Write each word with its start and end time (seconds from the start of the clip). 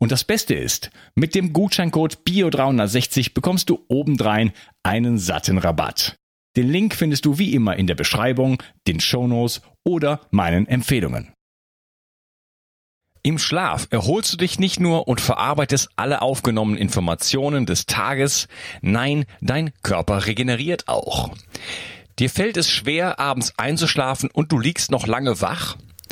Und 0.00 0.12
das 0.12 0.24
Beste 0.24 0.54
ist, 0.54 0.90
mit 1.14 1.34
dem 1.34 1.52
Gutscheincode 1.52 2.20
BIO360 2.26 3.34
bekommst 3.34 3.68
du 3.68 3.84
obendrein 3.88 4.52
einen 4.82 5.18
satten 5.18 5.58
Rabatt. 5.58 6.16
Den 6.56 6.68
Link 6.68 6.94
findest 6.94 7.26
du 7.26 7.38
wie 7.38 7.54
immer 7.54 7.76
in 7.76 7.86
der 7.86 7.94
Beschreibung, 7.94 8.62
den 8.86 8.98
Shownotes 8.98 9.60
oder 9.84 10.20
meinen 10.30 10.66
Empfehlungen. 10.66 11.32
Im 13.22 13.38
Schlaf 13.38 13.88
erholst 13.90 14.32
du 14.32 14.36
dich 14.38 14.58
nicht 14.58 14.80
nur 14.80 15.06
und 15.06 15.20
verarbeitest 15.20 15.90
alle 15.96 16.22
aufgenommenen 16.22 16.80
Informationen 16.80 17.66
des 17.66 17.84
Tages, 17.84 18.48
nein, 18.80 19.26
dein 19.42 19.72
Körper 19.82 20.26
regeneriert 20.26 20.88
auch. 20.88 21.30
Dir 22.18 22.30
fällt 22.30 22.56
es 22.56 22.70
schwer, 22.70 23.18
abends 23.18 23.52
einzuschlafen 23.58 24.30
und 24.32 24.50
du 24.52 24.58
liegst 24.58 24.90
noch 24.90 25.06
lange 25.06 25.42
wach? 25.42 25.76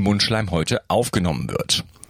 Mundschleimhäute 0.00 0.80
aufgenommen 0.88 1.48
wird. 1.48 1.84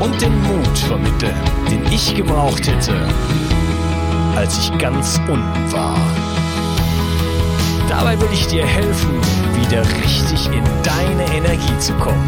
und 0.00 0.20
den 0.20 0.42
Mut 0.42 0.78
vermitteln, 0.78 1.34
den 1.70 1.84
ich 1.92 2.14
gebraucht 2.14 2.66
hätte, 2.66 2.94
als 4.34 4.58
ich 4.58 4.78
ganz 4.78 5.18
unten 5.28 5.72
war. 5.72 5.98
Dabei 7.88 8.20
will 8.20 8.28
ich 8.32 8.46
dir 8.48 8.66
helfen, 8.66 9.10
wieder 9.60 9.82
richtig 10.02 10.46
in 10.48 10.64
deine 10.82 11.36
Energie 11.36 11.78
zu 11.78 11.94
kommen. 11.94 12.26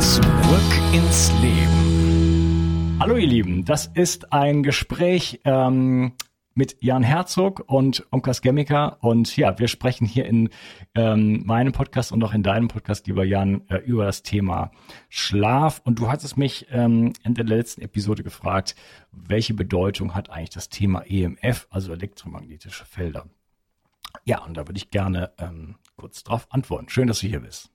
Zurück 0.00 0.72
ins 0.92 1.32
Leben. 1.40 2.96
Hallo 3.00 3.16
ihr 3.16 3.28
Lieben, 3.28 3.64
das 3.64 3.86
ist 3.94 4.32
ein 4.32 4.62
Gespräch 4.62 5.40
ähm, 5.44 6.12
mit 6.58 6.76
Jan 6.80 7.04
Herzog 7.04 7.62
und 7.68 8.04
Onkas 8.10 8.42
Gemmika. 8.42 8.98
Und 9.00 9.36
ja, 9.36 9.56
wir 9.60 9.68
sprechen 9.68 10.08
hier 10.08 10.26
in 10.26 10.50
ähm, 10.96 11.46
meinem 11.46 11.72
Podcast 11.72 12.10
und 12.10 12.22
auch 12.24 12.34
in 12.34 12.42
deinem 12.42 12.66
Podcast, 12.66 13.06
lieber 13.06 13.24
Jan, 13.24 13.62
äh, 13.68 13.76
über 13.76 14.04
das 14.04 14.24
Thema 14.24 14.72
Schlaf. 15.08 15.80
Und 15.84 16.00
du 16.00 16.10
hattest 16.10 16.36
mich 16.36 16.66
ähm, 16.72 17.12
in 17.24 17.34
der 17.34 17.44
letzten 17.44 17.80
Episode 17.80 18.24
gefragt, 18.24 18.74
welche 19.12 19.54
Bedeutung 19.54 20.16
hat 20.16 20.30
eigentlich 20.30 20.50
das 20.50 20.68
Thema 20.68 21.04
EMF, 21.06 21.68
also 21.70 21.92
elektromagnetische 21.92 22.84
Felder? 22.84 23.26
Ja, 24.24 24.44
und 24.44 24.56
da 24.56 24.66
würde 24.66 24.78
ich 24.78 24.90
gerne 24.90 25.30
ähm, 25.38 25.76
kurz 25.94 26.24
drauf 26.24 26.48
antworten. 26.50 26.88
Schön, 26.88 27.06
dass 27.06 27.20
du 27.20 27.28
hier 27.28 27.40
bist. 27.40 27.70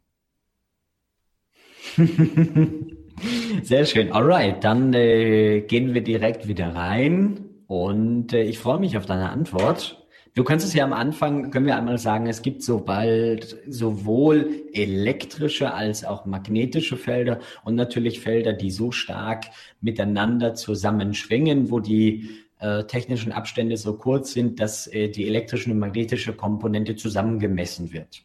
Sehr 3.63 3.85
schön. 3.85 4.11
Alright, 4.11 4.61
dann 4.61 4.93
äh, 4.93 5.61
gehen 5.61 5.93
wir 5.93 6.03
direkt 6.03 6.49
wieder 6.49 6.75
rein 6.75 7.52
und 7.67 8.33
äh, 8.33 8.43
ich 8.43 8.59
freue 8.59 8.79
mich 8.79 8.97
auf 8.97 9.05
deine 9.05 9.29
Antwort. 9.29 9.99
Du 10.35 10.43
kannst 10.43 10.65
es 10.65 10.73
ja 10.73 10.83
am 10.83 10.93
Anfang, 10.93 11.51
können 11.51 11.67
wir 11.67 11.77
einmal 11.77 11.99
sagen, 11.99 12.25
es 12.25 12.41
gibt 12.41 12.63
sobald 12.63 13.55
sowohl 13.67 14.63
elektrische 14.73 15.73
als 15.73 16.03
auch 16.03 16.25
magnetische 16.25 16.97
Felder 16.97 17.39
und 17.63 17.75
natürlich 17.75 18.19
Felder, 18.19 18.53
die 18.53 18.71
so 18.71 18.91
stark 18.91 19.45
miteinander 19.79 20.55
zusammenschwingen, 20.55 21.69
wo 21.69 21.79
die 21.79 22.29
äh, 22.59 22.85
technischen 22.85 23.31
Abstände 23.31 23.77
so 23.77 23.95
kurz 23.95 24.33
sind, 24.33 24.59
dass 24.59 24.87
äh, 24.87 25.09
die 25.09 25.27
elektrische 25.27 25.69
und 25.69 25.77
magnetische 25.77 26.33
Komponente 26.33 26.95
zusammengemessen 26.95 27.93
wird. 27.93 28.23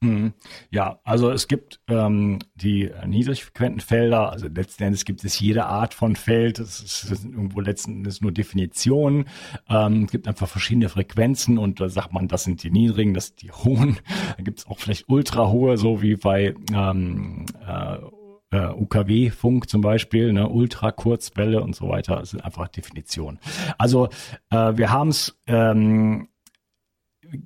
Mhm. 0.00 0.32
Ja, 0.70 1.00
also 1.02 1.30
es 1.32 1.48
gibt 1.48 1.80
ähm, 1.88 2.38
die 2.54 2.90
niedrigfrequenten 3.04 3.80
Felder, 3.80 4.30
also 4.30 4.46
letzten 4.46 4.84
Endes 4.84 5.04
gibt 5.04 5.24
es 5.24 5.40
jede 5.40 5.66
Art 5.66 5.92
von 5.92 6.14
Feld, 6.14 6.60
es, 6.60 7.00
sind 7.00 7.34
irgendwo 7.34 7.60
letzten 7.60 7.98
Endes 7.98 8.20
nur 8.20 8.30
Definitionen. 8.30 9.26
Ähm, 9.68 10.04
es 10.04 10.12
gibt 10.12 10.28
einfach 10.28 10.48
verschiedene 10.48 10.88
Frequenzen 10.88 11.58
und 11.58 11.80
da 11.80 11.88
sagt 11.88 12.12
man, 12.12 12.28
das 12.28 12.44
sind 12.44 12.62
die 12.62 12.70
niedrigen, 12.70 13.12
das 13.12 13.28
sind 13.28 13.42
die 13.42 13.50
hohen. 13.50 13.98
Da 14.36 14.44
gibt 14.44 14.60
es 14.60 14.66
auch 14.66 14.78
vielleicht 14.78 15.08
ultra 15.08 15.48
hohe, 15.48 15.76
so 15.76 16.02
wie 16.02 16.16
bei 16.16 16.54
ähm, 16.72 17.46
äh, 17.66 17.98
Uh, 18.50 18.72
UKW-Funk 18.80 19.68
zum 19.68 19.82
Beispiel, 19.82 20.32
ne, 20.32 20.48
Ultra-Kurzwelle 20.48 21.60
und 21.60 21.76
so 21.76 21.90
weiter, 21.90 22.16
das 22.16 22.30
sind 22.30 22.42
einfach 22.42 22.68
Definitionen. 22.68 23.38
Also 23.76 24.08
äh, 24.48 24.72
wir 24.74 24.90
haben 24.90 25.10
es 25.10 25.38
ähm, 25.46 26.28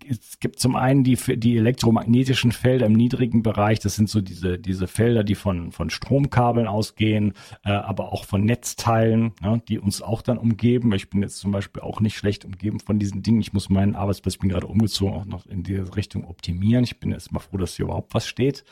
es 0.09 0.39
gibt 0.41 0.59
zum 0.61 0.77
einen 0.77 1.05
die, 1.05 1.17
die 1.37 1.57
elektromagnetischen 1.57 2.53
Felder 2.53 2.87
im 2.87 2.93
niedrigen 2.93 3.43
Bereich. 3.43 3.81
Das 3.81 3.97
sind 3.97 4.09
so 4.09 4.21
diese, 4.21 4.59
diese 4.59 4.87
Felder, 4.87 5.25
die 5.25 5.35
von, 5.35 5.73
von 5.73 5.91
Stromkabeln 5.91 6.67
ausgehen, 6.67 7.35
äh, 7.65 7.71
aber 7.71 8.13
auch 8.13 8.25
von 8.25 8.45
Netzteilen, 8.45 9.33
ja, 9.43 9.57
die 9.57 9.79
uns 9.79 10.03
auch 10.03 10.23
dann 10.23 10.39
umgeben. 10.39 10.93
Ich 10.93 11.11
bin 11.11 11.23
jetzt 11.23 11.39
zum 11.39 11.53
Beispiel 11.53 11.83
auch 11.83 12.01
nicht 12.01 12.17
schlecht 12.17 12.45
umgeben 12.45 12.81
von 12.81 12.99
diesen 12.99 13.23
Dingen. 13.23 13.41
Ich 13.41 13.53
muss 13.53 13.69
meinen 13.69 13.97
Arbeitsplatz, 13.97 14.35
ich 14.35 14.41
bin 14.41 14.51
gerade 14.51 14.67
umgezogen, 14.67 15.15
auch 15.15 15.25
noch 15.25 15.47
in 15.47 15.63
diese 15.63 15.97
Richtung 15.97 16.25
optimieren. 16.25 16.85
Ich 16.85 17.01
bin 17.01 17.11
jetzt 17.11 17.33
mal 17.33 17.41
froh, 17.41 17.57
dass 17.57 17.77
hier 17.77 17.87
überhaupt 17.87 18.15
was 18.15 18.27
steht. 18.27 18.65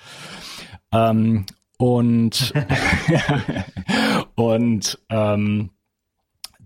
Ähm, 0.93 1.47
und, 1.77 2.53
und 4.35 4.99
ähm, 5.09 5.71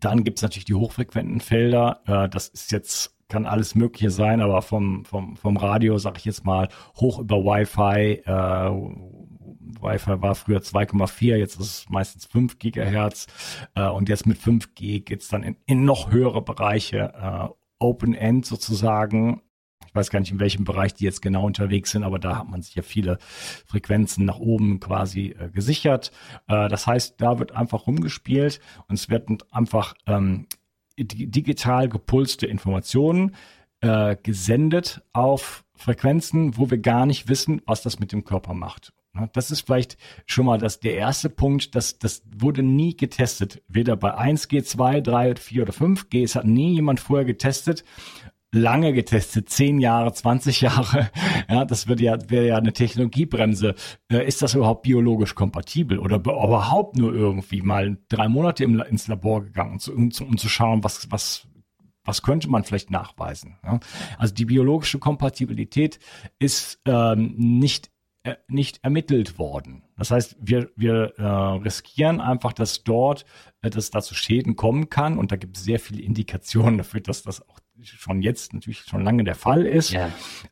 dann 0.05 0.25
gibt 0.25 0.39
es 0.39 0.43
natürlich 0.43 0.65
die 0.65 0.75
hochfrequenten 0.75 1.41
Felder. 1.41 2.01
Äh, 2.07 2.29
das 2.29 2.49
ist 2.49 2.73
jetzt 2.73 3.14
kann 3.29 3.47
alles 3.47 3.75
Mögliche 3.75 4.11
sein, 4.11 4.41
aber 4.41 4.63
vom, 4.63 5.05
vom, 5.05 5.37
vom 5.37 5.57
Radio, 5.57 5.99
sag 5.99 6.19
ich 6.19 6.25
jetzt 6.25 6.45
mal, 6.45 6.69
hoch 6.97 7.19
über 7.19 7.37
Wi-Fi. 7.37 8.23
Äh, 8.25 8.71
Wi-Fi 9.81 10.23
war 10.23 10.35
früher 10.35 10.61
2,4, 10.61 11.37
jetzt 11.37 11.61
ist 11.61 11.67
es 11.67 11.89
meistens 11.89 12.27
5 12.27 12.59
Gigahertz. 12.59 13.27
Äh, 13.75 13.89
und 13.89 14.09
jetzt 14.09 14.27
mit 14.27 14.39
5G 14.39 15.05
geht's 15.05 15.29
dann 15.29 15.43
in, 15.43 15.57
in 15.67 15.85
noch 15.85 16.11
höhere 16.11 16.43
Bereiche, 16.43 17.13
äh, 17.15 17.49
Open 17.79 18.15
End 18.15 18.47
sozusagen. 18.47 19.43
Ich 19.87 19.95
weiß 19.95 20.11
gar 20.11 20.21
nicht, 20.21 20.33
in 20.33 20.41
welchem 20.41 20.65
Bereich 20.65 20.95
die 20.95 21.05
jetzt 21.05 21.23
genau 21.23 21.47
unterwegs 21.47 21.93
sind, 21.93 22.03
aber 22.03 22.19
da 22.19 22.39
hat 22.39 22.49
man 22.49 22.63
sich 22.63 22.75
ja 22.75 22.83
viele 22.83 23.19
Frequenzen 23.67 24.25
nach 24.25 24.39
oben 24.39 24.81
quasi 24.81 25.37
äh, 25.39 25.51
gesichert. 25.51 26.11
Äh, 26.49 26.69
das 26.69 26.87
heißt, 26.87 27.21
da 27.21 27.39
wird 27.39 27.53
einfach 27.53 27.87
rumgespielt 27.87 28.61
und 28.89 28.95
es 28.95 29.09
werden 29.09 29.39
einfach 29.51 29.95
ähm, 30.07 30.47
digital 30.97 31.89
gepulste 31.89 32.47
Informationen 32.47 33.35
äh, 33.81 34.17
gesendet 34.23 35.03
auf 35.13 35.65
Frequenzen, 35.75 36.57
wo 36.57 36.71
wir 36.71 36.79
gar 36.79 37.07
nicht 37.07 37.29
wissen, 37.29 37.61
was 37.67 37.83
das 37.83 37.99
mit 37.99 38.13
dem 38.13 38.25
Körper 38.25 38.55
macht. 38.55 38.93
Das 39.33 39.53
ist 39.53 39.61
vielleicht 39.61 39.97
schon 40.27 40.47
mal 40.47 40.59
das, 40.59 40.81
der 40.81 40.97
erste 40.97 41.31
Punkt, 41.31 41.77
das, 41.77 42.01
das 42.01 42.23
wurde 42.37 42.65
nie 42.65 42.97
getestet. 42.97 43.63
Weder 43.69 43.95
bei 43.97 44.19
1G, 44.19 44.65
2, 44.65 45.01
3, 45.03 45.37
4 45.37 45.63
oder 45.63 45.73
5G. 45.73 46.25
Es 46.25 46.35
hat 46.35 46.47
nie 46.47 46.75
jemand 46.75 46.99
vorher 46.99 47.25
getestet 47.25 47.85
lange 48.55 48.93
getestet, 48.93 49.51
zehn 49.51 49.81
Jahre, 49.81 50.13
20 50.13 50.61
Jahre. 50.63 51.11
Ja, 51.51 51.65
das 51.67 51.89
wird 51.89 52.01
ja, 52.01 52.17
wäre 52.31 52.47
ja 52.47 52.57
eine 52.57 52.73
Technologiebremse. 52.73 53.75
Äh, 54.11 54.27
ist 54.27 54.41
das 54.41 54.55
überhaupt 54.55 54.83
biologisch 54.83 55.35
kompatibel 55.35 55.99
oder 55.99 56.17
überhaupt 56.17 56.97
nur 56.97 57.13
irgendwie 57.15 57.61
mal 57.61 57.99
drei 58.09 58.29
Monate 58.29 58.65
im, 58.65 58.81
ins 58.81 59.09
Labor 59.09 59.45
gegangen, 59.45 59.79
um 59.95 60.11
zu, 60.11 60.25
um, 60.25 60.39
zu 60.39 60.49
schauen, 60.49 60.83
was, 60.85 61.11
was, 61.11 61.47
was 62.05 62.23
könnte 62.23 62.49
man 62.49 62.65
vielleicht 62.65 62.91
nachweisen? 62.91 63.59
Ja? 63.63 63.79
Also 64.17 64.35
die 64.35 64.47
biologische 64.47 64.99
Kompatibilität 64.99 65.99
ist 66.39 66.81
ähm, 66.87 67.35
nicht 67.37 67.91
äh, 68.25 68.37
nicht 68.49 68.83
ermittelt 68.83 69.39
worden. 69.39 69.83
Das 69.99 70.11
heißt, 70.11 70.37
wir, 70.41 70.71
wir 70.77 71.13
äh, 71.19 71.23
riskieren 71.63 72.23
einfach, 72.23 72.55
dass 72.55 72.83
dort, 72.83 73.27
äh, 73.61 73.69
dass 73.69 73.91
dazu 73.91 74.15
Schäden 74.15 74.57
kommen 74.57 74.89
kann. 74.89 75.19
Und 75.19 75.31
da 75.31 75.37
gibt 75.37 75.59
es 75.59 75.65
sehr 75.65 75.79
viele 75.79 76.01
Indikationen 76.01 76.79
dafür, 76.79 77.01
dass 77.01 77.23
das 77.23 77.47
auch 77.47 77.61
schon 77.85 78.23
jetzt 78.23 78.53
natürlich 78.53 78.81
schon 78.81 79.05
lange 79.05 79.25
der 79.25 79.35
Fall 79.35 79.67
ist. 79.67 79.91
Ja. 79.91 80.11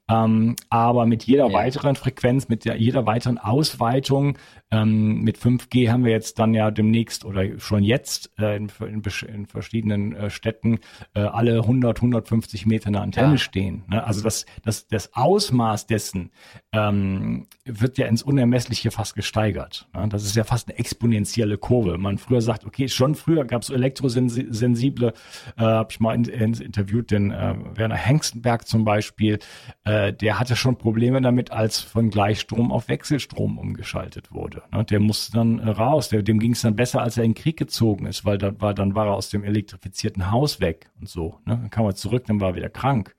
Ähm, 0.08 0.56
aber 0.68 1.06
mit 1.06 1.24
jeder 1.24 1.48
ja. 1.48 1.52
weiteren 1.52 1.96
Frequenz, 1.96 2.48
mit 2.48 2.64
der, 2.64 2.76
jeder 2.76 3.06
weiteren 3.06 3.38
Ausweitung, 3.38 4.38
ähm, 4.72 5.20
mit 5.20 5.38
5G 5.38 5.90
haben 5.90 6.04
wir 6.04 6.12
jetzt 6.12 6.38
dann 6.38 6.54
ja 6.54 6.70
demnächst 6.70 7.24
oder 7.24 7.58
schon 7.60 7.84
jetzt 7.84 8.30
äh, 8.38 8.56
in, 8.56 8.70
in, 8.80 9.02
in, 9.28 9.46
verschiedenen 9.46 10.16
äh, 10.16 10.30
Städten 10.30 10.80
äh, 11.14 11.20
alle 11.20 11.58
100, 11.58 11.98
150 11.98 12.64
Meter 12.66 12.88
eine 12.88 13.02
Antenne 13.02 13.32
ja. 13.32 13.38
stehen. 13.38 13.84
Ne? 13.88 14.02
Also 14.02 14.22
das, 14.22 14.46
das, 14.64 14.88
das 14.88 15.14
Ausmaß 15.14 15.86
dessen 15.86 16.30
ähm, 16.72 17.46
wird 17.66 17.98
ja 17.98 18.06
ins 18.06 18.22
Unermessliche 18.22 18.90
fast 18.90 19.14
gesteigert. 19.14 19.88
Ne? 19.94 20.08
Das 20.08 20.24
ist 20.24 20.34
ja 20.36 20.44
fast 20.44 20.68
eine 20.68 20.78
exponentielle 20.78 21.58
Kurve. 21.58 21.98
Man 21.98 22.16
früher 22.16 22.40
sagt, 22.40 22.64
okay, 22.64 22.88
schon 22.88 23.14
früher 23.14 23.44
gab 23.44 23.62
es 23.62 23.68
elektrosensible, 23.68 25.12
äh, 25.58 25.60
habe 25.60 25.88
ich 25.90 26.00
mal 26.00 26.14
in, 26.14 26.24
in, 26.24 26.54
interviewt, 26.54 27.10
den 27.10 27.30
äh, 27.30 27.54
Werner 27.74 27.96
Hengstenberg 27.96 28.66
zum 28.66 28.84
Beispiel, 28.84 29.38
äh, 29.84 30.14
der 30.14 30.38
hatte 30.40 30.56
schon 30.56 30.78
Probleme 30.78 31.20
damit, 31.20 31.50
als 31.52 31.80
von 31.80 32.08
Gleichstrom 32.08 32.72
auf 32.72 32.88
Wechselstrom 32.88 33.58
umgeschaltet 33.58 34.32
wurde. 34.32 34.61
Ne? 34.70 34.84
Der 34.84 35.00
musste 35.00 35.32
dann 35.32 35.58
äh, 35.58 35.70
raus, 35.70 36.08
der, 36.10 36.22
dem 36.22 36.38
ging 36.38 36.52
es 36.52 36.62
dann 36.62 36.76
besser, 36.76 37.02
als 37.02 37.16
er 37.16 37.24
in 37.24 37.32
den 37.32 37.42
Krieg 37.42 37.56
gezogen 37.56 38.06
ist, 38.06 38.24
weil 38.24 38.38
da 38.38 38.60
war, 38.60 38.74
dann 38.74 38.94
war 38.94 39.06
er 39.06 39.14
aus 39.14 39.30
dem 39.30 39.44
elektrifizierten 39.44 40.30
Haus 40.30 40.60
weg 40.60 40.90
und 41.00 41.08
so. 41.08 41.38
Ne? 41.44 41.56
Dann 41.56 41.70
kam 41.70 41.86
er 41.86 41.94
zurück, 41.94 42.24
dann 42.26 42.40
war 42.40 42.50
er 42.50 42.56
wieder 42.56 42.70
krank. 42.70 43.14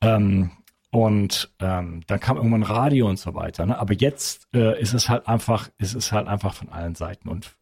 Ähm, 0.00 0.50
und 0.90 1.50
ähm, 1.60 2.02
dann 2.06 2.20
kam 2.20 2.36
irgendwann 2.36 2.62
Radio 2.62 3.08
und 3.08 3.18
so 3.18 3.34
weiter. 3.34 3.66
Ne? 3.66 3.78
Aber 3.78 3.92
jetzt 3.92 4.48
äh, 4.54 4.80
ist 4.80 4.94
es 4.94 5.08
halt 5.08 5.28
einfach, 5.28 5.68
ist 5.78 5.94
es 5.94 6.12
halt 6.12 6.26
einfach 6.26 6.54
von 6.54 6.70
allen 6.70 6.94
Seiten. 6.94 7.28
Und 7.28 7.56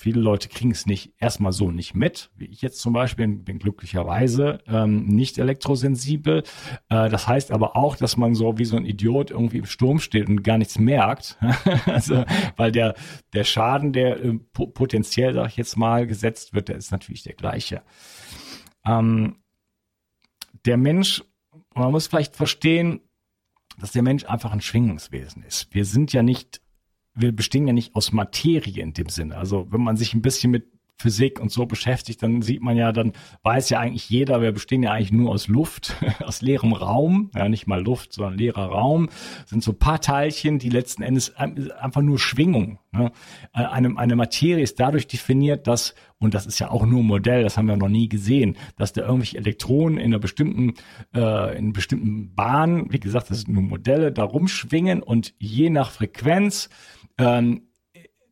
Viele 0.00 0.22
Leute 0.22 0.48
kriegen 0.48 0.70
es 0.70 0.86
nicht 0.86 1.12
erstmal 1.18 1.52
so 1.52 1.70
nicht 1.70 1.94
mit, 1.94 2.30
wie 2.34 2.46
ich 2.46 2.62
jetzt 2.62 2.80
zum 2.80 2.94
Beispiel 2.94 3.28
bin 3.28 3.58
glücklicherweise 3.58 4.62
ähm, 4.66 5.04
nicht 5.04 5.36
elektrosensibel. 5.36 6.42
Äh, 6.88 7.10
das 7.10 7.28
heißt 7.28 7.50
aber 7.50 7.76
auch, 7.76 7.96
dass 7.96 8.16
man 8.16 8.34
so 8.34 8.56
wie 8.56 8.64
so 8.64 8.78
ein 8.78 8.86
Idiot 8.86 9.30
irgendwie 9.30 9.58
im 9.58 9.66
Sturm 9.66 9.98
steht 9.98 10.26
und 10.26 10.42
gar 10.42 10.56
nichts 10.56 10.78
merkt. 10.78 11.36
also, 11.84 12.24
weil 12.56 12.72
der, 12.72 12.94
der 13.34 13.44
Schaden, 13.44 13.92
der 13.92 14.24
äh, 14.24 14.38
potenziell, 14.54 15.34
sag 15.34 15.48
ich 15.48 15.58
jetzt 15.58 15.76
mal, 15.76 16.06
gesetzt 16.06 16.54
wird, 16.54 16.68
der 16.68 16.76
ist 16.76 16.92
natürlich 16.92 17.24
der 17.24 17.34
gleiche. 17.34 17.82
Ähm, 18.86 19.36
der 20.64 20.78
Mensch, 20.78 21.22
man 21.74 21.90
muss 21.92 22.06
vielleicht 22.06 22.36
verstehen, 22.36 23.00
dass 23.78 23.92
der 23.92 24.02
Mensch 24.02 24.24
einfach 24.24 24.52
ein 24.52 24.62
Schwingungswesen 24.62 25.42
ist. 25.42 25.74
Wir 25.74 25.84
sind 25.84 26.14
ja 26.14 26.22
nicht 26.22 26.62
wir 27.20 27.32
bestehen 27.32 27.66
ja 27.66 27.72
nicht 27.72 27.94
aus 27.94 28.12
Materie 28.12 28.82
in 28.82 28.92
dem 28.92 29.08
Sinne. 29.08 29.36
Also 29.36 29.66
wenn 29.70 29.82
man 29.82 29.96
sich 29.96 30.14
ein 30.14 30.22
bisschen 30.22 30.50
mit 30.50 30.64
Physik 31.00 31.40
und 31.40 31.50
so 31.50 31.64
beschäftigt, 31.66 32.22
dann 32.22 32.42
sieht 32.42 32.60
man 32.60 32.76
ja, 32.76 32.92
dann 32.92 33.12
weiß 33.42 33.70
ja 33.70 33.80
eigentlich 33.80 34.10
jeder, 34.10 34.42
wir 34.42 34.52
bestehen 34.52 34.82
ja 34.82 34.92
eigentlich 34.92 35.12
nur 35.12 35.30
aus 35.30 35.48
Luft, 35.48 35.96
aus 36.20 36.42
leerem 36.42 36.74
Raum, 36.74 37.30
ja 37.34 37.48
nicht 37.48 37.66
mal 37.66 37.82
Luft, 37.82 38.12
sondern 38.12 38.36
leerer 38.38 38.66
Raum, 38.66 39.08
sind 39.46 39.64
so 39.64 39.72
paar 39.72 40.00
Teilchen, 40.00 40.58
die 40.58 40.68
letzten 40.68 41.02
Endes 41.02 41.34
einfach 41.34 42.02
nur 42.02 42.18
Schwingung. 42.18 42.78
Ne? 42.92 43.12
Äh, 43.54 43.64
eine, 43.64 43.96
eine 43.96 44.14
Materie 44.14 44.62
ist 44.62 44.78
dadurch 44.78 45.06
definiert, 45.06 45.66
dass, 45.66 45.94
und 46.18 46.34
das 46.34 46.44
ist 46.44 46.58
ja 46.58 46.70
auch 46.70 46.84
nur 46.84 47.00
ein 47.00 47.06
Modell, 47.06 47.42
das 47.42 47.56
haben 47.56 47.66
wir 47.66 47.76
noch 47.76 47.88
nie 47.88 48.08
gesehen, 48.08 48.58
dass 48.76 48.92
da 48.92 49.00
irgendwelche 49.00 49.38
Elektronen 49.38 49.96
in 49.96 50.06
einer 50.06 50.18
bestimmten, 50.18 50.74
äh, 51.14 51.56
in 51.56 51.72
bestimmten 51.72 52.34
Bahn, 52.34 52.92
wie 52.92 53.00
gesagt, 53.00 53.30
das 53.30 53.40
sind 53.40 53.54
nur 53.54 53.62
Modelle, 53.62 54.12
da 54.12 54.24
rumschwingen 54.24 55.02
und 55.02 55.34
je 55.38 55.70
nach 55.70 55.90
Frequenz 55.90 56.68
ähm, 57.20 57.68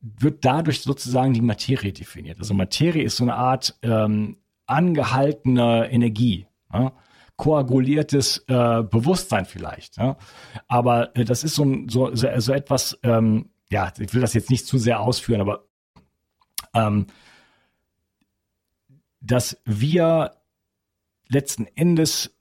wird 0.01 0.45
dadurch 0.45 0.83
sozusagen 0.83 1.33
die 1.33 1.43
Materie 1.43 1.93
definiert. 1.93 2.39
Also 2.39 2.55
Materie 2.55 3.03
ist 3.03 3.17
so 3.17 3.25
eine 3.25 3.35
Art 3.35 3.79
ähm, 3.83 4.39
angehaltene 4.67 5.91
Energie. 5.91 6.47
Ja? 6.73 6.93
koaguliertes 7.39 8.45
äh, 8.49 8.83
Bewusstsein 8.83 9.47
vielleicht. 9.47 9.97
Ja? 9.97 10.19
Aber 10.67 11.17
äh, 11.17 11.25
das 11.25 11.45
ist 11.45 11.55
so, 11.55 11.65
so, 11.89 12.15
so, 12.15 12.29
so 12.39 12.53
etwas, 12.53 12.99
ähm, 13.03 13.51
ja, 13.71 13.93
ich 13.99 14.13
will 14.13 14.21
das 14.21 14.35
jetzt 14.35 14.51
nicht 14.51 14.67
zu 14.67 14.77
sehr 14.77 15.01
ausführen, 15.01 15.41
aber 15.41 15.65
ähm, 16.75 17.07
dass 19.21 19.61
wir 19.65 20.33
letzten 21.29 21.67
Endes 21.77 22.37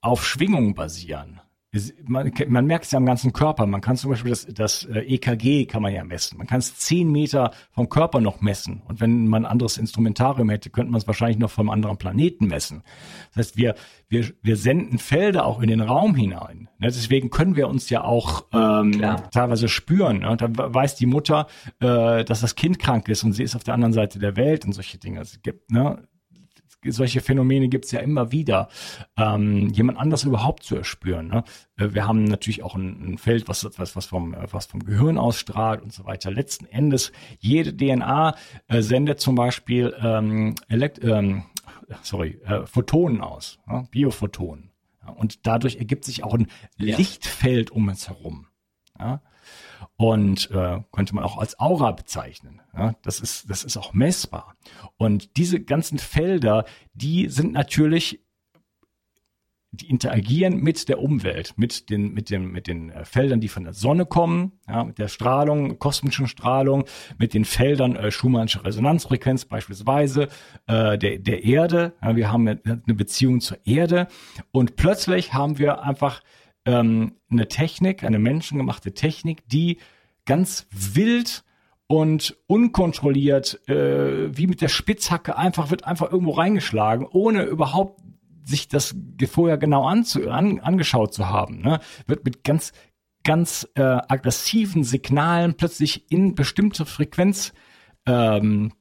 auf 0.00 0.26
Schwingungen 0.26 0.74
basieren 0.74 1.40
man, 2.06 2.32
man 2.48 2.66
merkt 2.66 2.86
es 2.86 2.90
ja 2.90 2.98
am 2.98 3.06
ganzen 3.06 3.32
Körper. 3.32 3.66
Man 3.66 3.80
kann 3.80 3.96
zum 3.96 4.10
Beispiel 4.10 4.30
das, 4.30 4.46
das 4.46 4.84
äh, 4.84 5.00
EKG 5.00 5.66
kann 5.66 5.82
man 5.82 5.92
ja 5.92 6.04
messen. 6.04 6.38
Man 6.38 6.46
kann 6.46 6.58
es 6.58 6.76
zehn 6.76 7.10
Meter 7.10 7.52
vom 7.72 7.88
Körper 7.88 8.20
noch 8.20 8.40
messen. 8.40 8.82
Und 8.86 9.00
wenn 9.00 9.26
man 9.26 9.44
ein 9.44 9.50
anderes 9.50 9.78
Instrumentarium 9.78 10.50
hätte, 10.50 10.70
könnte 10.70 10.92
man 10.92 11.00
es 11.00 11.06
wahrscheinlich 11.06 11.38
noch 11.38 11.50
vom 11.50 11.70
anderen 11.70 11.96
Planeten 11.96 12.46
messen. 12.46 12.82
Das 13.34 13.46
heißt, 13.46 13.56
wir, 13.56 13.74
wir, 14.08 14.30
wir 14.42 14.56
senden 14.56 14.98
Felder 14.98 15.46
auch 15.46 15.60
in 15.60 15.68
den 15.68 15.80
Raum 15.80 16.14
hinein. 16.14 16.68
Ne, 16.78 16.88
deswegen 16.88 17.30
können 17.30 17.56
wir 17.56 17.68
uns 17.68 17.90
ja 17.90 18.04
auch 18.04 18.46
ähm, 18.52 19.00
teilweise 19.32 19.68
spüren. 19.68 20.20
Ne? 20.20 20.36
Da 20.36 20.48
weiß 20.52 20.96
die 20.96 21.06
Mutter, 21.06 21.46
äh, 21.80 22.24
dass 22.24 22.40
das 22.40 22.54
Kind 22.54 22.78
krank 22.78 23.08
ist 23.08 23.24
und 23.24 23.32
sie 23.32 23.42
ist 23.42 23.56
auf 23.56 23.64
der 23.64 23.74
anderen 23.74 23.92
Seite 23.92 24.18
der 24.18 24.36
Welt 24.36 24.64
und 24.64 24.72
solche 24.72 24.98
Dinge. 24.98 25.20
Es 25.20 25.40
gibt, 25.42 25.70
ne? 25.70 26.06
Solche 26.84 27.20
Phänomene 27.20 27.68
gibt 27.68 27.86
es 27.86 27.90
ja 27.90 28.00
immer 28.00 28.32
wieder, 28.32 28.68
ähm, 29.16 29.68
jemand 29.68 29.98
anders 29.98 30.24
überhaupt 30.24 30.62
zu 30.62 30.76
erspüren. 30.76 31.28
Ne? 31.28 31.44
Äh, 31.76 31.94
wir 31.94 32.06
haben 32.06 32.24
natürlich 32.24 32.62
auch 32.62 32.74
ein, 32.74 33.14
ein 33.14 33.18
Feld, 33.18 33.48
was, 33.48 33.68
was, 33.76 33.96
was, 33.96 34.06
vom, 34.06 34.36
was 34.50 34.66
vom 34.66 34.84
Gehirn 34.84 35.18
ausstrahlt 35.18 35.82
und 35.82 35.92
so 35.92 36.04
weiter. 36.04 36.30
Letzten 36.30 36.66
Endes, 36.66 37.12
jede 37.38 37.76
DNA 37.76 38.36
äh, 38.68 38.82
sendet 38.82 39.20
zum 39.20 39.34
Beispiel 39.34 39.94
ähm, 40.00 40.54
Elekt 40.68 41.02
ähm, 41.02 41.44
sorry, 42.02 42.40
äh, 42.44 42.66
Photonen 42.66 43.20
aus, 43.20 43.58
ja? 43.66 43.86
Biophotonen. 43.90 44.70
Ja? 45.02 45.12
Und 45.12 45.46
dadurch 45.46 45.76
ergibt 45.76 46.04
sich 46.04 46.24
auch 46.24 46.34
ein 46.34 46.48
ja. 46.78 46.96
Lichtfeld 46.96 47.70
um 47.70 47.88
uns 47.88 48.08
herum. 48.08 48.46
Ja? 48.98 49.22
Und 49.96 50.50
äh, 50.50 50.80
könnte 50.92 51.14
man 51.14 51.24
auch 51.24 51.38
als 51.38 51.58
Aura 51.58 51.92
bezeichnen. 51.92 52.60
Ja, 52.76 52.94
das 53.02 53.20
ist 53.20 53.48
das 53.50 53.64
ist 53.64 53.76
auch 53.76 53.92
messbar. 53.94 54.56
Und 54.96 55.36
diese 55.36 55.60
ganzen 55.60 55.98
Felder, 55.98 56.64
die 56.94 57.28
sind 57.28 57.52
natürlich 57.52 58.26
die 59.76 59.88
interagieren 59.88 60.60
mit 60.60 60.88
der 60.88 61.00
Umwelt, 61.00 61.54
mit 61.56 61.90
den, 61.90 62.12
mit 62.12 62.30
den, 62.30 62.50
mit 62.50 62.66
den 62.66 62.90
äh, 62.90 63.04
Feldern, 63.04 63.40
die 63.40 63.48
von 63.48 63.64
der 63.64 63.72
Sonne 63.72 64.06
kommen, 64.06 64.52
ja, 64.68 64.84
mit 64.84 64.98
der 64.98 65.08
Strahlung, 65.08 65.78
kosmischen 65.78 66.26
Strahlung, 66.26 66.84
mit 67.18 67.34
den 67.34 67.44
Feldern 67.44 67.96
äh, 67.96 68.10
Schumannsche 68.10 68.64
Resonanzfrequenz 68.64 69.44
beispielsweise 69.44 70.28
äh, 70.66 70.98
der, 70.98 71.18
der 71.18 71.44
Erde. 71.44 71.92
Ja, 72.02 72.16
wir 72.16 72.32
haben 72.32 72.48
eine 72.48 72.94
Beziehung 72.94 73.40
zur 73.40 73.58
Erde 73.66 74.08
und 74.50 74.76
plötzlich 74.76 75.34
haben 75.34 75.58
wir 75.58 75.82
einfach 75.82 76.22
ähm, 76.66 77.14
eine 77.30 77.48
Technik, 77.48 78.04
eine 78.04 78.18
menschengemachte 78.18 78.92
Technik, 78.92 79.48
die 79.48 79.78
ganz 80.26 80.66
wild 80.70 81.44
und 81.86 82.36
unkontrolliert, 82.48 83.66
äh, 83.68 84.36
wie 84.36 84.48
mit 84.48 84.60
der 84.60 84.68
Spitzhacke, 84.68 85.38
einfach 85.38 85.70
wird 85.70 85.84
einfach 85.84 86.10
irgendwo 86.10 86.32
reingeschlagen, 86.32 87.06
ohne 87.06 87.44
überhaupt 87.44 88.00
sich 88.44 88.68
das 88.68 88.94
vorher 89.28 89.56
genau 89.56 89.86
anzu, 89.86 90.28
an, 90.28 90.60
angeschaut 90.60 91.14
zu 91.14 91.28
haben, 91.28 91.60
ne, 91.62 91.80
wird 92.06 92.24
mit 92.24 92.44
ganz 92.44 92.72
ganz 93.26 93.68
äh, 93.74 93.82
aggressiven 93.82 94.84
Signalen 94.84 95.54
plötzlich 95.54 96.12
in 96.12 96.36
bestimmte 96.36 96.86
Frequenz 96.86 97.52
ähm, 98.06 98.72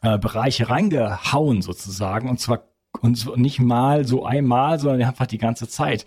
äh, 0.00 0.18
reingehauen 0.18 1.60
sozusagen. 1.60 2.30
Und 2.30 2.40
zwar 2.40 2.64
und 3.02 3.36
nicht 3.36 3.60
mal 3.60 4.06
so 4.06 4.24
einmal, 4.24 4.78
sondern 4.78 5.08
einfach 5.08 5.26
die 5.26 5.38
ganze 5.38 5.68
Zeit. 5.68 6.04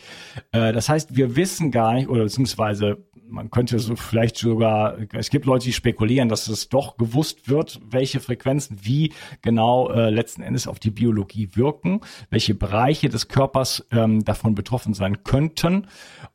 Äh, 0.52 0.74
das 0.74 0.90
heißt, 0.90 1.16
wir 1.16 1.36
wissen 1.36 1.72
gar 1.72 1.94
nicht, 1.94 2.10
oder 2.10 2.24
beziehungsweise 2.24 3.10
man 3.30 3.52
könnte 3.52 3.80
so 3.80 3.96
vielleicht 3.96 4.38
sogar, 4.38 4.98
es 5.14 5.30
gibt 5.30 5.46
Leute, 5.46 5.66
die 5.66 5.74
spekulieren, 5.74 6.30
dass 6.30 6.48
es 6.48 6.70
doch 6.70 6.98
gewusst 6.98 7.48
wird, 7.48 7.80
welche 7.88 8.20
Frequenzen 8.20 8.78
wie 8.82 9.14
genau 9.42 9.90
äh, 9.90 10.10
letzten 10.10 10.42
Endes 10.42 10.68
auf 10.68 10.80
die 10.80 10.92
Biologie 10.92 11.50
wirken, 11.54 12.02
welche 12.30 12.56
Bereiche 12.56 13.10
des 13.10 13.28
Körpers 13.28 13.86
ähm, 13.92 14.24
davon 14.26 14.56
betroffen 14.56 14.94
sein 14.94 15.24
könnten. 15.24 15.88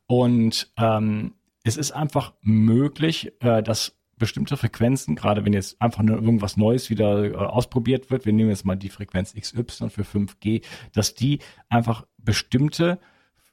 Und 0.07 0.71
ähm, 0.77 1.33
es 1.63 1.77
ist 1.77 1.91
einfach 1.91 2.33
möglich, 2.41 3.33
äh, 3.41 3.61
dass 3.61 3.94
bestimmte 4.17 4.57
Frequenzen, 4.57 5.15
gerade 5.15 5.45
wenn 5.45 5.53
jetzt 5.53 5.81
einfach 5.81 6.03
nur 6.03 6.21
irgendwas 6.21 6.57
Neues 6.57 6.89
wieder 6.89 7.25
äh, 7.25 7.35
ausprobiert 7.35 8.11
wird, 8.11 8.25
wir 8.25 8.33
nehmen 8.33 8.49
jetzt 8.49 8.65
mal 8.65 8.75
die 8.75 8.89
Frequenz 8.89 9.33
XY 9.33 9.89
für 9.89 10.03
5G, 10.03 10.63
dass 10.93 11.15
die 11.15 11.39
einfach 11.69 12.05
bestimmte 12.17 12.99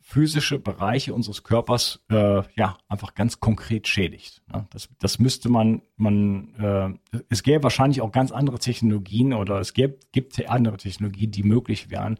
physische 0.04 0.58
Bereiche 0.58 1.14
unseres 1.14 1.44
Körpers 1.44 2.04
äh, 2.10 2.42
ja 2.54 2.76
einfach 2.88 3.14
ganz 3.14 3.40
konkret 3.40 3.86
schädigt. 3.86 4.42
Ja, 4.52 4.66
das, 4.70 4.88
das 4.98 5.18
müsste 5.18 5.48
man, 5.48 5.82
man 5.96 6.98
äh, 7.12 7.18
es 7.30 7.42
gäbe 7.42 7.62
wahrscheinlich 7.62 8.00
auch 8.00 8.10
ganz 8.10 8.32
andere 8.32 8.58
Technologien 8.58 9.32
oder 9.32 9.60
es 9.60 9.72
gäbe, 9.72 9.98
gibt 10.10 10.44
andere 10.48 10.76
Technologien, 10.76 11.30
die 11.30 11.44
möglich 11.44 11.88
wären. 11.90 12.18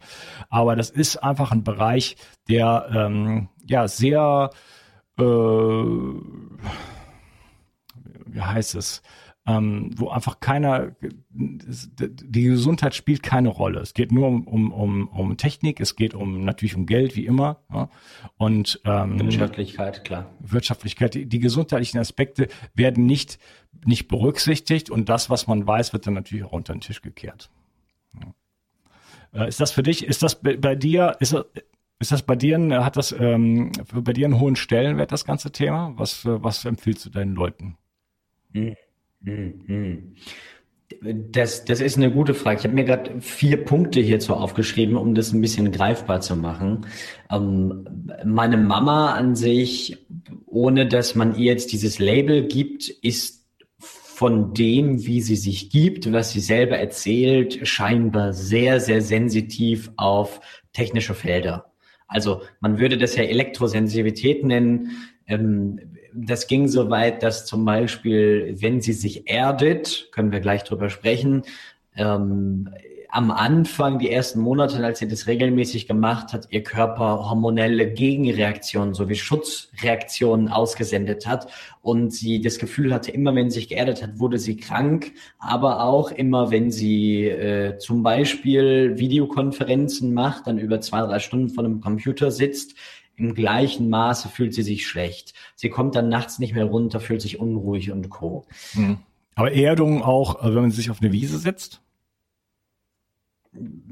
Aber 0.49 0.75
das 0.75 0.89
ist 0.89 1.17
einfach 1.17 1.51
ein 1.51 1.63
Bereich, 1.63 2.15
der 2.47 2.89
ähm, 2.91 3.49
ja 3.65 3.87
sehr 3.87 4.49
äh, 5.19 5.23
heißt 8.41 8.75
es, 8.75 9.01
ähm, 9.45 9.91
wo 9.97 10.09
einfach 10.09 10.39
keiner, 10.39 10.95
die 11.31 12.43
Gesundheit 12.43 12.95
spielt 12.95 13.23
keine 13.23 13.49
Rolle. 13.49 13.81
Es 13.81 13.93
geht 13.93 14.11
nur 14.11 14.27
um, 14.27 14.47
um, 14.47 14.71
um, 14.71 15.07
um 15.09 15.37
Technik, 15.37 15.81
es 15.81 15.95
geht 15.95 16.13
um 16.13 16.45
natürlich 16.45 16.75
um 16.75 16.85
Geld, 16.85 17.15
wie 17.17 17.25
immer. 17.25 17.61
Ja? 17.71 17.89
Und 18.37 18.79
ähm, 18.85 19.19
Wirtschaftlichkeit, 19.19 20.05
klar. 20.05 20.29
Wirtschaftlichkeit, 20.39 21.13
die, 21.13 21.25
die 21.25 21.39
gesundheitlichen 21.39 21.99
Aspekte 21.99 22.47
werden 22.73 23.05
nicht, 23.05 23.37
nicht 23.85 24.07
berücksichtigt 24.07 24.89
und 24.89 25.09
das, 25.09 25.29
was 25.29 25.47
man 25.47 25.67
weiß, 25.67 25.91
wird 25.91 26.07
dann 26.07 26.13
natürlich 26.13 26.45
auch 26.45 26.53
unter 26.53 26.73
den 26.73 26.81
Tisch 26.81 27.01
gekehrt. 27.01 27.49
Ja. 29.33 29.41
Äh, 29.43 29.49
ist 29.49 29.59
das 29.59 29.71
für 29.71 29.83
dich, 29.83 30.05
ist 30.05 30.23
das 30.23 30.39
bei 30.41 30.75
dir, 30.75 31.17
ist 31.19 31.33
das, 31.33 31.45
ist 31.99 32.11
das 32.13 32.21
bei 32.21 32.37
dir, 32.37 32.85
hat 32.85 32.95
das 32.95 33.11
ähm, 33.11 33.73
bei 33.93 34.13
dir 34.13 34.25
einen 34.25 34.39
hohen 34.39 34.55
Stellenwert, 34.55 35.11
das 35.11 35.25
ganze 35.25 35.51
Thema? 35.51 35.93
Was, 35.97 36.21
was 36.25 36.63
empfiehlst 36.63 37.05
du 37.05 37.09
deinen 37.09 37.35
Leuten? 37.35 37.77
Das, 41.01 41.65
das 41.65 41.81
ist 41.81 41.97
eine 41.97 42.11
gute 42.11 42.33
Frage. 42.33 42.59
Ich 42.59 42.63
habe 42.65 42.75
mir 42.75 42.83
gerade 42.83 43.19
vier 43.21 43.63
Punkte 43.63 43.99
hierzu 43.99 44.33
aufgeschrieben, 44.33 44.95
um 44.95 45.15
das 45.15 45.33
ein 45.33 45.41
bisschen 45.41 45.71
greifbar 45.71 46.21
zu 46.21 46.35
machen. 46.35 46.85
Ähm, 47.31 47.87
meine 48.25 48.57
Mama 48.57 49.13
an 49.13 49.35
sich, 49.35 50.05
ohne 50.45 50.87
dass 50.87 51.15
man 51.15 51.35
ihr 51.35 51.51
jetzt 51.51 51.71
dieses 51.71 51.99
Label 51.99 52.43
gibt, 52.47 52.89
ist 52.89 53.43
von 53.79 54.53
dem, 54.53 55.05
wie 55.05 55.21
sie 55.21 55.35
sich 55.35 55.69
gibt, 55.69 56.11
was 56.13 56.31
sie 56.31 56.39
selber 56.39 56.77
erzählt, 56.77 57.67
scheinbar 57.67 58.31
sehr, 58.31 58.79
sehr 58.79 59.01
sensitiv 59.01 59.91
auf 59.97 60.39
technische 60.71 61.15
Felder. 61.15 61.73
Also 62.07 62.43
man 62.59 62.77
würde 62.77 62.97
das 62.97 63.15
ja 63.15 63.23
Elektrosensitivität 63.23 64.43
nennen. 64.43 64.91
Ähm, 65.27 65.79
das 66.13 66.47
ging 66.47 66.67
so 66.67 66.89
weit, 66.89 67.23
dass 67.23 67.45
zum 67.45 67.65
Beispiel, 67.65 68.55
wenn 68.59 68.81
sie 68.81 68.93
sich 68.93 69.29
erdet, 69.29 70.09
können 70.11 70.31
wir 70.31 70.39
gleich 70.39 70.63
drüber 70.63 70.89
sprechen, 70.89 71.43
ähm, 71.95 72.69
am 73.13 73.29
Anfang, 73.29 73.99
die 73.99 74.09
ersten 74.09 74.39
Monate, 74.39 74.83
als 74.83 74.97
sie 74.97 75.07
das 75.07 75.27
regelmäßig 75.27 75.87
gemacht 75.87 76.33
hat, 76.33 76.47
ihr 76.49 76.63
Körper 76.63 77.29
hormonelle 77.29 77.93
Gegenreaktionen 77.93 78.95
sowie 78.95 79.13
Schutzreaktionen 79.13 80.47
ausgesendet 80.47 81.27
hat 81.27 81.45
und 81.83 82.11
sie 82.11 82.41
das 82.41 82.57
Gefühl 82.57 82.91
hatte, 82.91 83.11
immer 83.11 83.35
wenn 83.35 83.51
sie 83.51 83.59
sich 83.59 83.69
geerdet 83.69 84.01
hat, 84.01 84.17
wurde 84.17 84.39
sie 84.39 84.57
krank, 84.57 85.11
aber 85.37 85.83
auch 85.83 86.09
immer 86.09 86.49
wenn 86.49 86.71
sie 86.71 87.27
äh, 87.27 87.77
zum 87.77 88.01
Beispiel 88.01 88.97
Videokonferenzen 88.97 90.11
macht, 90.11 90.47
dann 90.47 90.57
über 90.57 90.81
zwei, 90.81 91.01
drei 91.01 91.19
Stunden 91.19 91.49
vor 91.49 91.63
einem 91.63 91.81
Computer 91.81 92.31
sitzt, 92.31 92.73
im 93.15 93.35
gleichen 93.35 93.89
Maße 93.89 94.29
fühlt 94.29 94.53
sie 94.53 94.63
sich 94.63 94.87
schlecht. 94.87 95.33
Sie 95.55 95.69
kommt 95.69 95.95
dann 95.95 96.09
nachts 96.09 96.39
nicht 96.39 96.55
mehr 96.55 96.65
runter, 96.65 96.99
fühlt 96.99 97.21
sich 97.21 97.39
unruhig 97.39 97.91
und 97.91 98.09
co. 98.09 98.45
Mhm. 98.73 98.99
Aber 99.35 99.51
Erdung 99.53 100.03
auch, 100.03 100.43
äh, 100.43 100.53
wenn 100.53 100.61
man 100.63 100.71
sich 100.71 100.89
auf 100.89 101.01
eine 101.01 101.11
Wiese 101.11 101.37
setzt? 101.37 101.81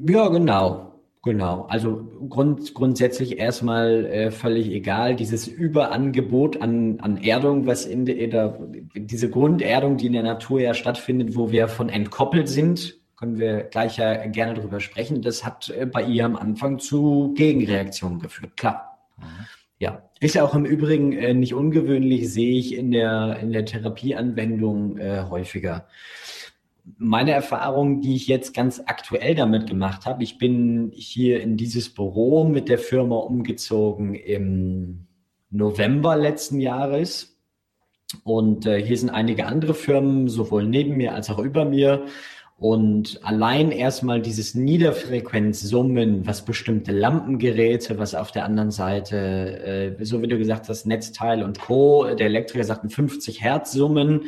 Ja, 0.08 0.28
genau. 0.30 0.88
Genau. 1.24 1.68
Also 1.70 2.04
grund, 2.30 2.74
grundsätzlich 2.74 3.38
erstmal 3.38 4.08
äh, 4.08 4.32
völlig 4.32 4.72
egal. 4.72 5.16
Dieses 5.16 5.48
Überangebot 5.48 6.60
an, 6.60 7.00
an 7.00 7.18
Erdung, 7.18 7.68
was 7.68 7.86
in 7.86 8.06
der, 8.06 8.60
diese 8.96 9.30
Grunderdung, 9.30 9.98
die 9.98 10.08
in 10.08 10.14
der 10.14 10.24
Natur 10.24 10.62
ja 10.62 10.74
stattfindet, 10.74 11.36
wo 11.36 11.52
wir 11.52 11.68
von 11.68 11.90
entkoppelt 11.90 12.50
sind, 12.50 12.98
können 13.18 13.38
wir 13.38 13.62
gleich 13.66 13.98
ja 13.98 14.26
gerne 14.26 14.56
drüber 14.56 14.80
sprechen. 14.80 15.22
Das 15.22 15.46
hat 15.46 15.70
äh, 15.70 15.86
bei 15.86 16.04
ihr 16.04 16.26
am 16.26 16.36
Anfang 16.36 16.80
zu 16.80 17.36
Gegenreaktionen 17.36 18.18
geführt. 18.18 18.58
Klar. 18.58 18.91
Ja, 19.80 20.10
ist 20.20 20.36
ja 20.36 20.44
auch 20.44 20.54
im 20.54 20.66
Übrigen 20.66 21.12
äh, 21.14 21.34
nicht 21.34 21.56
ungewöhnlich, 21.56 22.32
sehe 22.32 22.58
ich 22.58 22.76
in 22.76 22.92
der, 22.92 23.40
in 23.42 23.52
der 23.52 23.66
Therapieanwendung 23.66 25.00
äh, 25.00 25.26
häufiger. 25.28 25.88
Meine 26.98 27.32
Erfahrung, 27.32 28.02
die 28.02 28.16
ich 28.16 28.28
jetzt 28.28 28.54
ganz 28.54 28.82
aktuell 28.86 29.34
damit 29.34 29.68
gemacht 29.68 30.06
habe, 30.06 30.24
ich 30.24 30.38
bin 30.38 30.92
hier 30.94 31.42
in 31.42 31.58
dieses 31.58 31.92
Büro 31.92 32.44
mit 32.44 32.70
der 32.70 32.78
Firma 32.78 33.16
umgezogen 33.18 34.14
im 34.14 35.08
November 35.50 36.16
letzten 36.16 36.60
Jahres. 36.60 37.40
Und 38.24 38.66
äh, 38.66 38.84
hier 38.84 38.98
sind 38.98 39.10
einige 39.10 39.48
andere 39.48 39.74
Firmen, 39.74 40.28
sowohl 40.28 40.68
neben 40.68 40.98
mir 40.98 41.16
als 41.16 41.30
auch 41.30 41.40
über 41.40 41.66
mir. 41.66 42.06
Und 42.62 43.20
allein 43.24 43.72
erstmal 43.72 44.22
dieses 44.22 44.54
Niederfrequenzsummen, 44.54 46.28
was 46.28 46.46
bestimmte 46.46 46.92
Lampengeräte, 46.92 47.98
was 47.98 48.14
auf 48.14 48.32
der 48.32 48.46
anderen 48.46 48.70
Seite, 48.70 49.98
äh, 50.00 50.06
so 50.06 50.22
wie 50.22 50.28
du 50.28 50.38
gesagt 50.38 50.70
hast, 50.70 50.86
Netzteil 50.86 51.42
und 51.42 51.60
Co., 51.60 52.06
der 52.14 52.28
Elektriker 52.28 52.64
sagt 52.64 52.94
50 52.94 53.42
Hertz 53.42 53.72
Summen, 53.72 54.26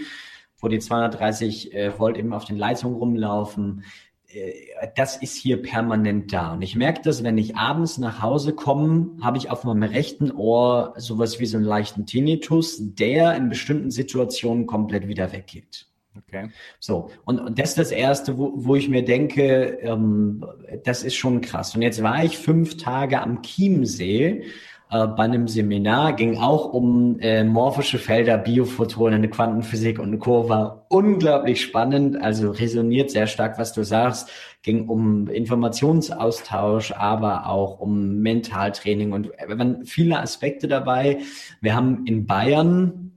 wo 0.58 0.68
die 0.68 0.80
230 0.80 1.76
äh, 1.76 2.00
Volt 2.00 2.18
eben 2.18 2.34
auf 2.34 2.46
den 2.46 2.58
Leitungen 2.58 2.98
rumlaufen. 2.98 3.84
Äh, 4.30 4.54
das 4.96 5.16
ist 5.16 5.36
hier 5.38 5.62
permanent 5.62 6.34
da. 6.34 6.54
Und 6.54 6.64
ich 6.64 6.76
merke 6.76 7.02
das, 7.04 7.24
wenn 7.24 7.38
ich 7.38 7.56
abends 7.56 8.00
nach 8.00 8.24
Hause 8.24 8.54
komme, 8.54 9.12
habe 9.22 9.38
ich 9.38 9.52
auf 9.52 9.64
meinem 9.64 9.84
rechten 9.84 10.32
Ohr 10.32 10.96
sowas 10.98 11.40
wie 11.40 11.46
so 11.46 11.58
einen 11.58 11.68
leichten 11.68 12.08
Tinnitus, 12.08 12.80
der 12.80 13.36
in 13.36 13.50
bestimmten 13.50 13.92
Situationen 13.92 14.66
komplett 14.66 15.08
wieder 15.08 15.32
weggeht. 15.34 15.86
Okay. 16.18 16.50
So, 16.80 17.10
und, 17.26 17.40
und 17.40 17.58
das 17.58 17.70
ist 17.70 17.78
das 17.78 17.92
Erste, 17.92 18.38
wo, 18.38 18.54
wo 18.56 18.76
ich 18.76 18.88
mir 18.88 19.04
denke, 19.04 19.80
ähm, 19.82 20.46
das 20.84 21.04
ist 21.04 21.16
schon 21.16 21.42
krass. 21.42 21.76
Und 21.76 21.82
jetzt 21.82 22.04
war 22.04 22.24
ich 22.24 22.38
fünf 22.38 22.78
Tage 22.78 23.20
am 23.22 23.42
Chiemsee 23.42 24.44
äh, 24.92 25.08
bei 25.08 25.24
einem 25.24 25.48
Seminar, 25.48 26.14
ging 26.14 26.38
auch 26.38 26.72
um 26.72 27.20
äh, 27.20 27.44
morphische 27.44 27.98
Felder, 27.98 28.38
Biophotonen, 28.38 29.28
Quantenphysik 29.32 29.98
und 29.98 30.20
Co. 30.20 30.50
War 30.50 30.86
unglaublich 30.90 31.62
spannend, 31.62 32.22
also 32.22 32.52
resoniert 32.52 33.10
sehr 33.10 33.26
stark, 33.26 33.58
was 33.58 33.74
du 33.74 33.84
sagst. 33.84 34.30
Ging 34.62 34.88
um 34.88 35.28
Informationsaustausch, 35.28 36.92
aber 36.92 37.48
auch 37.48 37.80
um 37.80 38.20
Mentaltraining 38.20 39.14
und 39.14 39.32
äh, 39.40 39.58
waren 39.58 39.84
viele 39.84 40.20
Aspekte 40.20 40.68
dabei. 40.68 41.20
Wir 41.60 41.76
haben 41.76 42.06
in 42.06 42.28
Bayern 42.28 43.13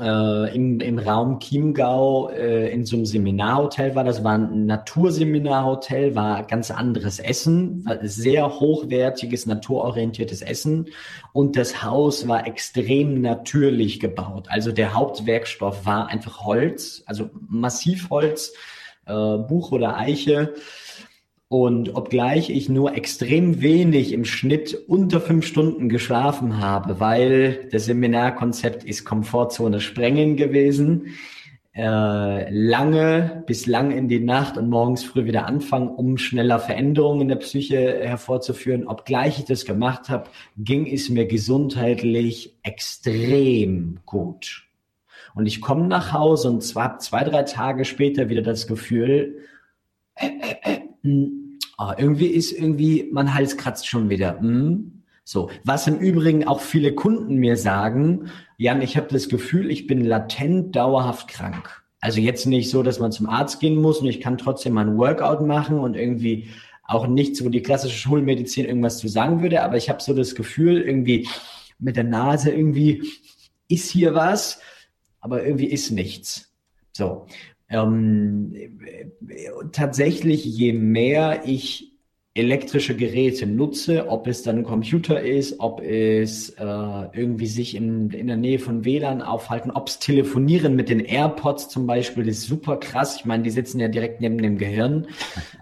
äh, 0.00 0.54
im, 0.54 0.80
im 0.80 0.98
Raum 0.98 1.38
Chiemgau 1.38 2.30
äh, 2.30 2.70
in 2.72 2.84
so 2.84 2.96
einem 2.96 3.06
Seminarhotel 3.06 3.94
war. 3.94 4.02
Das 4.02 4.24
war 4.24 4.36
ein 4.36 4.66
Naturseminarhotel, 4.66 6.14
war 6.16 6.42
ganz 6.42 6.70
anderes 6.70 7.20
Essen, 7.20 7.88
sehr 8.02 8.58
hochwertiges, 8.58 9.46
naturorientiertes 9.46 10.42
Essen. 10.42 10.88
Und 11.32 11.56
das 11.56 11.84
Haus 11.84 12.26
war 12.26 12.46
extrem 12.46 13.20
natürlich 13.20 14.00
gebaut. 14.00 14.46
Also 14.48 14.72
der 14.72 14.94
Hauptwerkstoff 14.94 15.86
war 15.86 16.08
einfach 16.08 16.44
Holz, 16.44 17.04
also 17.06 17.30
Massivholz, 17.48 18.54
äh, 19.06 19.12
Buch 19.12 19.70
oder 19.70 19.96
Eiche. 19.96 20.54
Und 21.48 21.94
obgleich 21.94 22.50
ich 22.50 22.68
nur 22.68 22.96
extrem 22.96 23.60
wenig 23.60 24.12
im 24.12 24.24
Schnitt 24.24 24.76
unter 24.88 25.20
fünf 25.20 25.46
Stunden 25.46 25.88
geschlafen 25.88 26.60
habe, 26.60 26.98
weil 26.98 27.68
das 27.70 27.84
Seminarkonzept 27.84 28.82
ist 28.82 29.04
Komfortzone 29.04 29.80
sprengen 29.80 30.34
gewesen, 30.36 31.14
äh, 31.76 32.50
lange 32.50 33.44
bis 33.46 33.66
lang 33.66 33.92
in 33.92 34.08
die 34.08 34.18
Nacht 34.18 34.56
und 34.56 34.70
morgens 34.70 35.04
früh 35.04 35.24
wieder 35.24 35.46
anfangen, 35.46 35.88
um 35.88 36.18
schneller 36.18 36.58
Veränderungen 36.58 37.20
in 37.22 37.28
der 37.28 37.36
Psyche 37.36 38.00
hervorzuführen. 38.02 38.88
Obgleich 38.88 39.38
ich 39.38 39.44
das 39.44 39.66
gemacht 39.66 40.08
habe, 40.08 40.30
ging 40.56 40.86
es 40.86 41.10
mir 41.10 41.26
gesundheitlich 41.26 42.56
extrem 42.64 44.00
gut. 44.04 44.64
Und 45.36 45.46
ich 45.46 45.60
komme 45.60 45.86
nach 45.86 46.12
Hause 46.12 46.48
und 46.48 46.62
zwar 46.62 46.98
zwei, 46.98 47.22
drei 47.22 47.42
Tage 47.42 47.84
später 47.84 48.30
wieder 48.30 48.42
das 48.42 48.66
Gefühl, 48.66 49.44
äh, 50.14 50.28
äh, 50.28 50.56
äh, 50.62 50.75
oh, 51.78 51.92
irgendwie 51.96 52.26
ist 52.26 52.52
irgendwie, 52.52 53.08
mein 53.12 53.34
Hals 53.34 53.56
kratzt 53.56 53.86
schon 53.86 54.08
wieder. 54.08 54.38
Hm? 54.40 55.02
So, 55.24 55.50
was 55.64 55.86
im 55.88 55.98
Übrigen 55.98 56.46
auch 56.46 56.60
viele 56.60 56.94
Kunden 56.94 57.36
mir 57.36 57.56
sagen, 57.56 58.30
Jan, 58.58 58.80
ich 58.80 58.96
habe 58.96 59.08
das 59.10 59.28
Gefühl, 59.28 59.70
ich 59.70 59.86
bin 59.86 60.04
latent 60.04 60.76
dauerhaft 60.76 61.28
krank. 61.28 61.82
Also 62.00 62.20
jetzt 62.20 62.46
nicht 62.46 62.70
so, 62.70 62.84
dass 62.84 63.00
man 63.00 63.10
zum 63.10 63.28
Arzt 63.28 63.58
gehen 63.58 63.74
muss 63.74 63.98
und 63.98 64.06
ich 64.06 64.20
kann 64.20 64.38
trotzdem 64.38 64.74
mal 64.74 64.86
ein 64.86 64.96
Workout 64.96 65.44
machen 65.44 65.80
und 65.80 65.96
irgendwie 65.96 66.48
auch 66.84 67.08
nichts, 67.08 67.44
wo 67.44 67.48
die 67.48 67.62
klassische 67.62 67.98
Schulmedizin 67.98 68.66
irgendwas 68.66 68.98
zu 68.98 69.08
sagen 69.08 69.42
würde, 69.42 69.62
aber 69.62 69.76
ich 69.76 69.88
habe 69.88 70.00
so 70.00 70.14
das 70.14 70.36
Gefühl, 70.36 70.80
irgendwie 70.80 71.28
mit 71.80 71.96
der 71.96 72.04
Nase 72.04 72.52
irgendwie 72.52 73.02
ist 73.68 73.90
hier 73.90 74.14
was, 74.14 74.60
aber 75.20 75.44
irgendwie 75.44 75.66
ist 75.66 75.90
nichts. 75.90 76.52
So. 76.92 77.26
Ähm, 77.68 78.54
tatsächlich, 79.72 80.44
je 80.44 80.72
mehr 80.72 81.42
ich 81.46 81.96
elektrische 82.36 82.94
Geräte 82.94 83.46
nutze, 83.46 84.08
ob 84.08 84.26
es 84.26 84.42
dann 84.42 84.58
ein 84.58 84.64
Computer 84.64 85.20
ist, 85.20 85.58
ob 85.58 85.80
es 85.80 86.50
äh, 86.50 86.62
irgendwie 86.62 87.46
sich 87.46 87.74
in, 87.74 88.10
in 88.10 88.26
der 88.26 88.36
Nähe 88.36 88.58
von 88.58 88.84
WLAN 88.84 89.22
aufhalten, 89.22 89.70
ob 89.70 89.88
es 89.88 89.98
telefonieren 89.98 90.76
mit 90.76 90.90
den 90.90 91.00
AirPods 91.00 91.70
zum 91.70 91.86
Beispiel, 91.86 92.24
das 92.24 92.38
ist 92.38 92.46
super 92.46 92.76
krass. 92.76 93.16
Ich 93.16 93.24
meine, 93.24 93.42
die 93.42 93.50
sitzen 93.50 93.80
ja 93.80 93.88
direkt 93.88 94.20
neben 94.20 94.38
dem 94.38 94.58
Gehirn. 94.58 95.06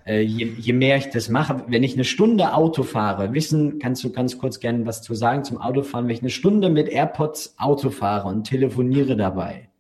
Äh, 0.06 0.20
je, 0.20 0.52
je 0.58 0.74
mehr 0.74 0.98
ich 0.98 1.06
das 1.06 1.30
mache, 1.30 1.64
wenn 1.68 1.82
ich 1.82 1.94
eine 1.94 2.04
Stunde 2.04 2.52
Auto 2.52 2.82
fahre, 2.82 3.32
wissen, 3.32 3.78
kannst 3.78 4.04
du 4.04 4.12
ganz 4.12 4.36
kurz 4.36 4.60
gerne 4.60 4.84
was 4.84 5.00
zu 5.00 5.14
sagen 5.14 5.44
zum 5.44 5.56
Autofahren, 5.56 6.06
wenn 6.08 6.14
ich 6.14 6.20
eine 6.20 6.28
Stunde 6.28 6.68
mit 6.68 6.90
AirPods 6.90 7.54
Auto 7.56 7.88
fahre 7.88 8.28
und 8.28 8.44
telefoniere 8.44 9.16
dabei, 9.16 9.70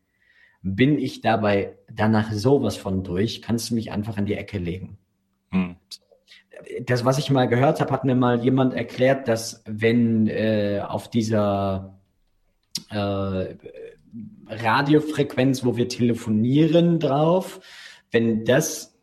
bin 0.64 0.98
ich 0.98 1.20
dabei 1.20 1.78
danach 1.92 2.32
sowas 2.32 2.76
von 2.76 3.04
durch, 3.04 3.42
kannst 3.42 3.70
du 3.70 3.76
mich 3.76 3.92
einfach 3.92 4.18
in 4.18 4.26
die 4.26 4.34
Ecke 4.34 4.58
legen. 4.58 4.98
Hm 5.52 5.76
das, 6.86 7.04
was 7.04 7.18
ich 7.18 7.30
mal 7.30 7.48
gehört 7.48 7.80
habe, 7.80 7.92
hat 7.92 8.04
mir 8.04 8.14
mal 8.14 8.42
jemand 8.42 8.74
erklärt, 8.74 9.28
dass 9.28 9.62
wenn 9.66 10.28
äh, 10.28 10.82
auf 10.86 11.10
dieser 11.10 11.98
äh, 12.90 13.54
Radiofrequenz, 14.48 15.64
wo 15.64 15.76
wir 15.76 15.88
telefonieren 15.88 16.98
drauf, 16.98 17.60
wenn 18.10 18.44
das, 18.44 18.96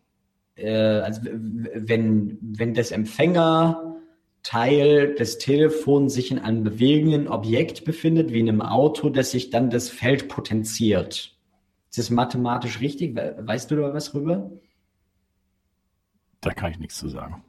äh, 0.56 0.72
also 0.72 1.22
wenn, 1.24 2.38
wenn 2.42 2.74
das 2.74 2.92
Empfängerteil 2.92 5.16
des 5.16 5.38
Telefons 5.38 6.14
sich 6.14 6.32
in 6.32 6.40
einem 6.40 6.64
bewegenden 6.64 7.28
Objekt 7.28 7.86
befindet, 7.86 8.32
wie 8.32 8.40
in 8.40 8.50
einem 8.50 8.62
Auto, 8.62 9.10
dass 9.10 9.32
sich 9.32 9.50
dann 9.50 9.70
das 9.70 9.90
Feld 9.90 10.30
potenziert. 10.30 11.36
Ist 11.92 11.98
das 11.98 12.10
mathematisch 12.10 12.80
richtig? 12.80 13.18
Weißt 13.18 13.70
du 13.70 13.76
da 13.76 13.94
was 13.94 14.14
rüber? 14.14 14.50
Da 16.40 16.52
kann 16.52 16.72
ich 16.72 16.80
nichts 16.80 16.98
zu 16.98 17.10
sagen. 17.10 17.44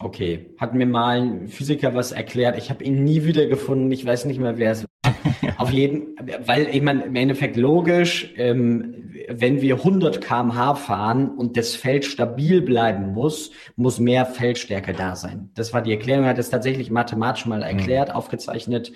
Okay, 0.00 0.50
hat 0.58 0.74
mir 0.74 0.86
mal 0.86 1.20
ein 1.20 1.46
Physiker 1.46 1.94
was 1.94 2.10
erklärt. 2.10 2.58
Ich 2.58 2.70
habe 2.70 2.82
ihn 2.82 3.04
nie 3.04 3.24
wieder 3.24 3.46
gefunden. 3.46 3.92
Ich 3.92 4.04
weiß 4.04 4.24
nicht 4.24 4.40
mehr, 4.40 4.58
wer 4.58 4.72
es 4.72 4.82
war. 4.82 5.14
Auf 5.58 5.70
jeden, 5.70 6.16
weil 6.44 6.66
ich 6.74 6.82
meine, 6.82 7.04
im 7.04 7.14
Endeffekt 7.14 7.56
logisch, 7.56 8.34
ähm, 8.36 9.12
wenn 9.28 9.60
wir 9.60 9.76
100 9.76 10.20
km/h 10.20 10.74
fahren 10.74 11.30
und 11.30 11.56
das 11.56 11.76
Feld 11.76 12.04
stabil 12.04 12.62
bleiben 12.62 13.12
muss, 13.12 13.52
muss 13.76 14.00
mehr 14.00 14.26
Feldstärke 14.26 14.92
da 14.92 15.14
sein. 15.14 15.50
Das 15.54 15.72
war 15.72 15.82
die 15.82 15.92
Erklärung. 15.92 16.24
Er 16.24 16.30
hat 16.30 16.38
es 16.38 16.50
tatsächlich 16.50 16.90
mathematisch 16.90 17.46
mal 17.46 17.62
erklärt, 17.62 18.08
mhm. 18.08 18.14
aufgezeichnet. 18.16 18.92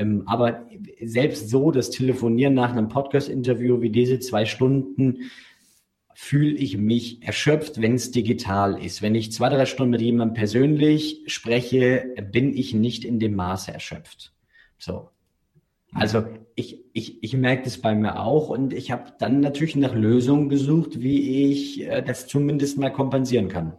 Ähm, 0.00 0.22
aber 0.26 0.66
selbst 1.02 1.50
so, 1.50 1.70
das 1.70 1.90
Telefonieren 1.90 2.54
nach 2.54 2.72
einem 2.72 2.88
Podcast-Interview 2.88 3.82
wie 3.82 3.90
diese 3.90 4.18
zwei 4.18 4.46
Stunden, 4.46 5.30
fühle 6.14 6.52
ich 6.52 6.76
mich 6.78 7.22
erschöpft, 7.22 7.80
wenn 7.80 7.94
es 7.94 8.10
digital 8.10 8.82
ist. 8.82 9.02
Wenn 9.02 9.14
ich 9.14 9.32
zwei, 9.32 9.50
drei 9.50 9.66
Stunden 9.66 9.90
mit 9.90 10.00
jemandem 10.00 10.34
persönlich 10.34 11.22
spreche, 11.26 12.14
bin 12.32 12.56
ich 12.56 12.74
nicht 12.74 13.04
in 13.04 13.18
dem 13.18 13.34
Maße 13.34 13.72
erschöpft. 13.72 14.32
So. 14.78 15.10
Also 15.92 16.24
ich, 16.54 16.84
ich, 16.92 17.22
ich 17.22 17.34
merke 17.34 17.64
das 17.64 17.78
bei 17.78 17.94
mir 17.94 18.20
auch 18.20 18.48
und 18.48 18.72
ich 18.72 18.90
habe 18.90 19.12
dann 19.18 19.40
natürlich 19.40 19.76
nach 19.76 19.94
Lösungen 19.94 20.48
gesucht, 20.48 21.00
wie 21.00 21.50
ich 21.50 21.82
äh, 21.82 22.02
das 22.02 22.26
zumindest 22.26 22.78
mal 22.78 22.90
kompensieren 22.90 23.48
kann. 23.48 23.76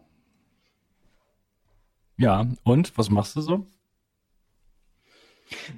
Ja, 2.17 2.47
und 2.63 2.97
was 2.97 3.09
machst 3.09 3.35
du 3.35 3.41
so? 3.41 3.65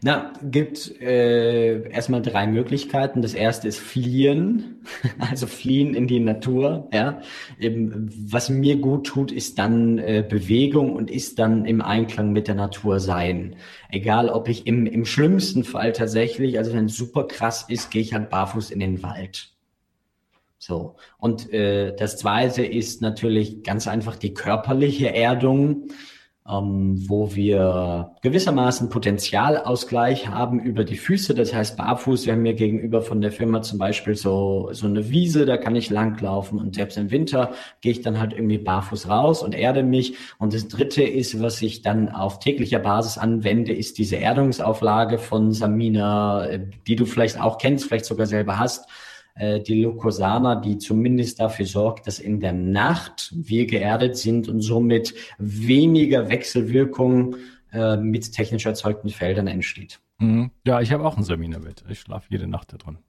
Na, 0.02 0.34
gibt 0.44 1.02
äh, 1.02 1.90
erstmal 1.90 2.22
drei 2.22 2.48
Möglichkeiten. 2.48 3.22
Das 3.22 3.34
erste 3.34 3.68
ist 3.68 3.80
fliehen, 3.80 4.86
also 5.20 5.48
fliehen 5.48 5.96
in 5.96 6.08
die 6.08 6.20
Natur. 6.20 6.90
Ja, 6.94 7.22
Eben, 7.60 8.10
was 8.32 8.50
mir 8.50 8.78
gut 8.78 9.08
tut, 9.08 9.32
ist 9.32 9.58
dann 9.60 9.98
äh, 9.98 10.24
Bewegung 10.28 10.94
und 10.94 11.10
ist 11.10 11.40
dann 11.40 11.66
im 11.66 11.82
Einklang 11.82 12.32
mit 12.32 12.48
der 12.48 12.56
Natur 12.56 13.00
sein. 13.00 13.56
Egal, 13.90 14.30
ob 14.30 14.48
ich 14.48 14.68
im 14.68 14.86
im 14.86 15.06
schlimmsten 15.06 15.64
Fall 15.64 15.92
tatsächlich, 15.94 16.58
also 16.58 16.74
wenn 16.74 16.86
es 16.86 16.96
super 16.96 17.28
krass 17.28 17.66
ist, 17.68 17.92
gehe 17.92 18.02
ich 18.02 18.14
halt 18.14 18.30
barfuß 18.30 18.72
in 18.72 18.80
den 18.80 19.04
Wald. 19.04 19.54
So 20.60 20.96
und 21.18 21.52
äh, 21.52 21.96
das 21.96 22.18
zweite 22.18 22.66
ist 22.66 23.02
natürlich 23.02 23.64
ganz 23.64 23.88
einfach 23.88 24.16
die 24.16 24.34
körperliche 24.34 25.14
Erdung 25.14 25.90
ähm, 26.50 27.02
wo 27.08 27.36
wir 27.36 28.16
gewissermaßen 28.22 28.90
Potenzialausgleich 28.90 30.28
haben 30.28 30.60
über 30.60 30.84
die 30.84 30.98
Füße. 30.98 31.34
Das 31.34 31.54
heißt, 31.54 31.78
barfuß, 31.78 32.26
wir 32.26 32.34
haben 32.34 32.44
hier 32.44 32.56
gegenüber 32.56 33.02
von 33.02 33.22
der 33.22 33.32
Firma 33.32 33.62
zum 33.62 33.80
Beispiel 33.80 34.16
so, 34.16 34.70
so 34.74 34.86
eine 34.86 35.10
Wiese, 35.10 35.46
da 35.46 35.58
kann 35.58 35.76
ich 35.76 35.90
langlaufen 35.90 36.60
und 36.60 36.76
selbst 36.76 36.98
im 36.98 37.12
Winter 37.12 37.54
gehe 37.82 37.94
ich 37.94 38.02
dann 38.02 38.20
halt 38.20 38.34
irgendwie 38.34 38.58
barfuß 38.58 39.08
raus 39.08 39.42
und 39.42 39.56
erde 39.56 39.84
mich. 39.84 40.16
Und 40.38 40.54
das 40.54 40.68
dritte 40.68 41.04
ist, 41.04 41.42
was 41.42 41.62
ich 41.62 41.82
dann 41.82 42.10
auf 42.10 42.40
täglicher 42.40 42.80
Basis 42.80 43.18
anwende, 43.18 43.74
ist 43.74 43.98
diese 43.98 44.18
Erdungsauflage 44.18 45.20
von 45.20 45.54
Samina, 45.54 46.46
äh, 46.48 46.68
die 46.88 46.98
du 46.98 47.06
vielleicht 47.06 47.40
auch 47.40 47.58
kennst, 47.58 47.86
vielleicht 47.86 48.06
sogar 48.06 48.26
selber 48.26 48.60
hast 48.60 48.88
äh, 49.36 49.62
die 49.62 49.82
Leucosana, 49.82 50.56
die 50.56 50.78
zumindest 50.78 51.40
dafür 51.40 51.66
sorgt, 51.66 52.08
dass 52.08 52.20
in 52.20 52.40
der 52.40 52.54
Nacht 52.54 53.34
wir 53.36 53.66
geerdet 53.66 54.18
sind 54.18 54.48
und 54.48 54.62
somit 54.62 55.14
weniger 55.38 56.30
Wechselwirkung 56.30 57.38
äh, 57.72 57.98
mit 57.98 58.32
technisch 58.32 58.66
erzeugten 58.66 59.10
Feldern 59.10 59.48
entsteht. 59.48 60.00
Mhm. 60.20 60.52
Ja, 60.66 60.82
ich 60.82 60.92
habe 60.92 61.06
auch 61.06 61.18
ein 61.18 61.24
Seminarbett. 61.24 61.84
Ich 61.90 62.00
schlafe 62.00 62.28
jede 62.30 62.48
Nacht 62.48 62.74
da 62.74 62.78
drin. 62.78 63.00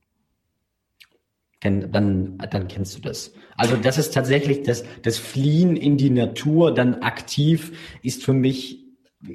Dann, 1.60 1.92
dann, 1.92 2.38
dann 2.38 2.68
kennst 2.68 2.96
du 2.96 3.00
das. 3.00 3.32
Also 3.56 3.76
das 3.76 3.96
ist 3.96 4.12
tatsächlich 4.12 4.62
das, 4.62 4.84
das 5.02 5.18
Fliehen 5.18 5.76
in 5.76 5.96
die 5.96 6.10
Natur 6.10 6.74
dann 6.74 6.96
aktiv 6.96 7.98
ist 8.02 8.22
für 8.22 8.34
mich 8.34 8.83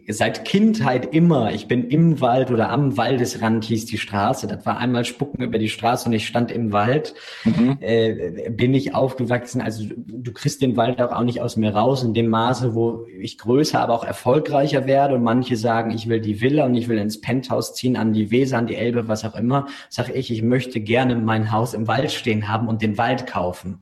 seit 0.07 0.45
Kindheit 0.45 1.13
immer, 1.13 1.51
ich 1.51 1.67
bin 1.67 1.87
im 1.89 2.21
Wald 2.21 2.51
oder 2.51 2.69
am 2.69 2.97
Waldesrand 2.97 3.65
hieß 3.65 3.85
die 3.85 3.97
Straße. 3.97 4.45
Das 4.45 4.65
war 4.65 4.77
einmal 4.77 5.03
Spucken 5.03 5.43
über 5.43 5.57
die 5.57 5.69
Straße 5.69 6.07
und 6.07 6.13
ich 6.13 6.27
stand 6.27 6.51
im 6.51 6.71
Wald. 6.71 7.15
Mhm. 7.43 7.77
Äh, 7.79 8.49
bin 8.51 8.73
ich 8.73 8.93
aufgewachsen. 8.93 9.61
Also 9.61 9.85
du 9.87 10.31
kriegst 10.31 10.61
den 10.61 10.77
Wald 10.77 11.01
auch 11.01 11.23
nicht 11.23 11.41
aus 11.41 11.57
mir 11.57 11.73
raus 11.73 12.03
in 12.03 12.13
dem 12.13 12.27
Maße, 12.27 12.75
wo 12.75 13.05
ich 13.19 13.37
größer, 13.39 13.79
aber 13.79 13.93
auch 13.95 14.03
erfolgreicher 14.03 14.85
werde. 14.85 15.15
Und 15.15 15.23
manche 15.23 15.55
sagen, 15.55 15.91
ich 15.91 16.07
will 16.07 16.21
die 16.21 16.39
Villa 16.39 16.65
und 16.65 16.75
ich 16.75 16.87
will 16.87 16.97
ins 16.99 17.19
Penthouse 17.19 17.73
ziehen, 17.73 17.97
an 17.97 18.13
die 18.13 18.29
Weser, 18.29 18.57
an 18.59 18.67
die 18.67 18.75
Elbe, 18.75 19.07
was 19.07 19.25
auch 19.25 19.35
immer. 19.35 19.67
Sag 19.89 20.09
ich, 20.09 20.31
ich 20.31 20.43
möchte 20.43 20.81
gerne 20.81 21.15
mein 21.15 21.51
Haus 21.51 21.73
im 21.73 21.87
Wald 21.87 22.11
stehen 22.11 22.47
haben 22.47 22.67
und 22.67 22.81
den 22.81 22.97
Wald 22.97 23.25
kaufen. 23.25 23.79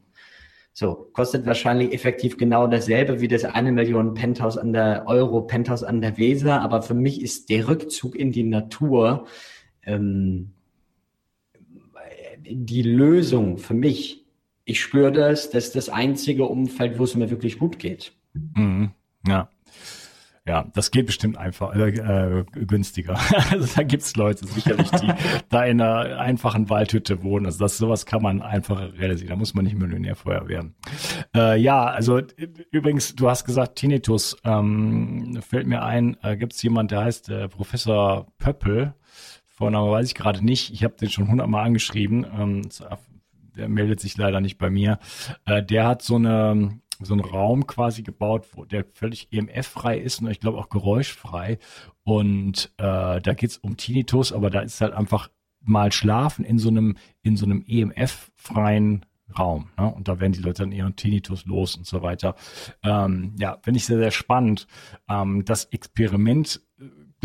So, 0.80 1.10
kostet 1.12 1.48
wahrscheinlich 1.48 1.92
effektiv 1.92 2.38
genau 2.38 2.68
dasselbe 2.68 3.20
wie 3.20 3.28
das 3.28 3.46
eine 3.46 3.72
Million 3.72 4.14
Penthouse 4.14 4.60
an 4.60 4.74
der 4.74 5.06
Euro 5.08 5.42
Penthouse 5.42 5.84
an 5.84 6.02
der 6.02 6.20
Weser, 6.20 6.62
aber 6.62 6.84
für 6.84 6.94
mich 6.94 7.24
ist 7.24 7.50
der 7.50 7.68
Rückzug 7.68 8.16
in 8.16 8.32
die 8.32 8.44
Natur 8.44 9.26
ähm, 9.82 10.52
die 12.44 12.84
Lösung 12.84 13.58
für 13.58 13.74
mich. 13.74 14.28
Ich 14.66 14.80
spüre 14.80 15.12
das, 15.12 15.50
das 15.50 15.66
ist 15.66 15.76
das 15.76 15.90
einzige 15.90 16.46
Umfeld, 16.46 17.00
wo 17.00 17.06
es 17.06 17.16
mir 17.16 17.32
wirklich 17.32 17.58
gut 17.58 17.80
geht. 17.80 18.12
Mhm. 18.36 18.92
Ja. 19.26 19.50
Ja, 20.48 20.66
das 20.74 20.92
geht 20.92 21.06
bestimmt 21.08 21.38
einfach 21.38 21.76
äh, 21.76 21.90
äh, 21.90 22.46
günstiger. 22.66 23.20
Also 23.52 23.68
da 23.76 23.84
gibt's 23.84 24.16
Leute 24.16 24.48
sicherlich, 24.48 24.90
die 24.92 25.12
da 25.50 25.66
in 25.66 25.82
einer 25.82 26.20
einfachen 26.20 26.70
Waldhütte 26.70 27.24
wohnen. 27.24 27.46
Also 27.46 27.60
das 27.60 27.78
sowas 27.78 28.06
kann 28.06 28.22
man 28.22 28.42
einfach 28.42 28.94
realisieren. 28.94 29.30
Da 29.30 29.36
muss 29.36 29.54
man 29.54 29.66
nicht 29.66 29.78
Millionär 29.78 30.16
vorher 30.16 30.48
werden. 30.48 30.76
Äh, 31.36 31.60
ja, 31.60 31.86
also 31.86 32.22
übrigens, 32.72 33.16
du 33.16 33.30
hast 33.30 33.46
gesagt 33.46 33.76
Tinnitus. 33.76 34.38
Ähm, 34.44 35.40
fällt 35.48 35.68
mir 35.68 35.84
ein, 35.84 36.18
äh, 36.24 36.38
gibt's 36.38 36.62
jemand, 36.64 36.92
der 36.92 37.02
heißt 37.04 37.30
äh, 37.30 37.48
Professor 37.50 38.28
Pöppel 38.38 38.94
Vorname 39.58 39.90
weiß 39.90 40.08
ich 40.08 40.14
gerade 40.14 40.46
nicht. 40.46 40.72
Ich 40.72 40.84
habe 40.84 40.94
den 41.02 41.10
schon 41.10 41.30
hundertmal 41.30 41.66
angeschrieben. 41.66 42.28
Ähm, 42.32 42.62
der 43.56 43.68
meldet 43.68 44.00
sich 44.00 44.16
leider 44.16 44.40
nicht 44.40 44.60
bei 44.60 44.70
mir. 44.70 45.00
Äh, 45.46 45.64
der 45.64 45.88
hat 45.88 46.04
so 46.04 46.16
eine 46.16 46.80
so 47.06 47.14
einen 47.14 47.24
Raum 47.24 47.68
quasi 47.68 48.04
gebaut, 48.04 48.48
wo 48.54 48.66
der 48.66 48.86
völlig 48.94 49.28
EMF-frei 49.32 49.98
ist 50.00 50.22
und 50.22 50.30
ich 50.30 50.40
glaube 50.40 50.58
auch 50.58 50.70
geräuschfrei. 50.70 51.60
Und 52.04 52.72
äh, 52.78 53.22
da 53.22 53.34
geht's 53.36 53.58
um 53.58 53.78
Tinnitus, 53.78 54.34
aber 54.34 54.50
da 54.50 54.62
ist 54.62 54.82
halt 54.82 54.94
einfach 54.94 55.30
mal 55.62 55.92
schlafen 55.92 56.46
in 56.46 56.60
so 56.60 56.70
einem, 56.70 56.98
in 57.22 57.36
so 57.36 57.46
einem 57.46 57.64
EMF-freien 57.68 59.06
Raum. 59.38 59.70
Ne? 59.78 59.94
Und 59.94 60.08
da 60.08 60.20
werden 60.20 60.32
die 60.32 60.42
Leute 60.42 60.64
dann 60.64 60.72
ihren 60.72 60.96
Tinnitus 60.96 61.46
los 61.46 61.76
und 61.76 61.86
so 61.86 62.02
weiter. 62.02 62.36
Ähm, 62.84 63.36
ja, 63.38 63.58
finde 63.62 63.78
ich 63.78 63.86
sehr, 63.86 63.98
sehr 63.98 64.12
spannend. 64.12 64.68
Ähm, 65.10 65.44
das 65.46 65.66
Experiment 65.66 66.62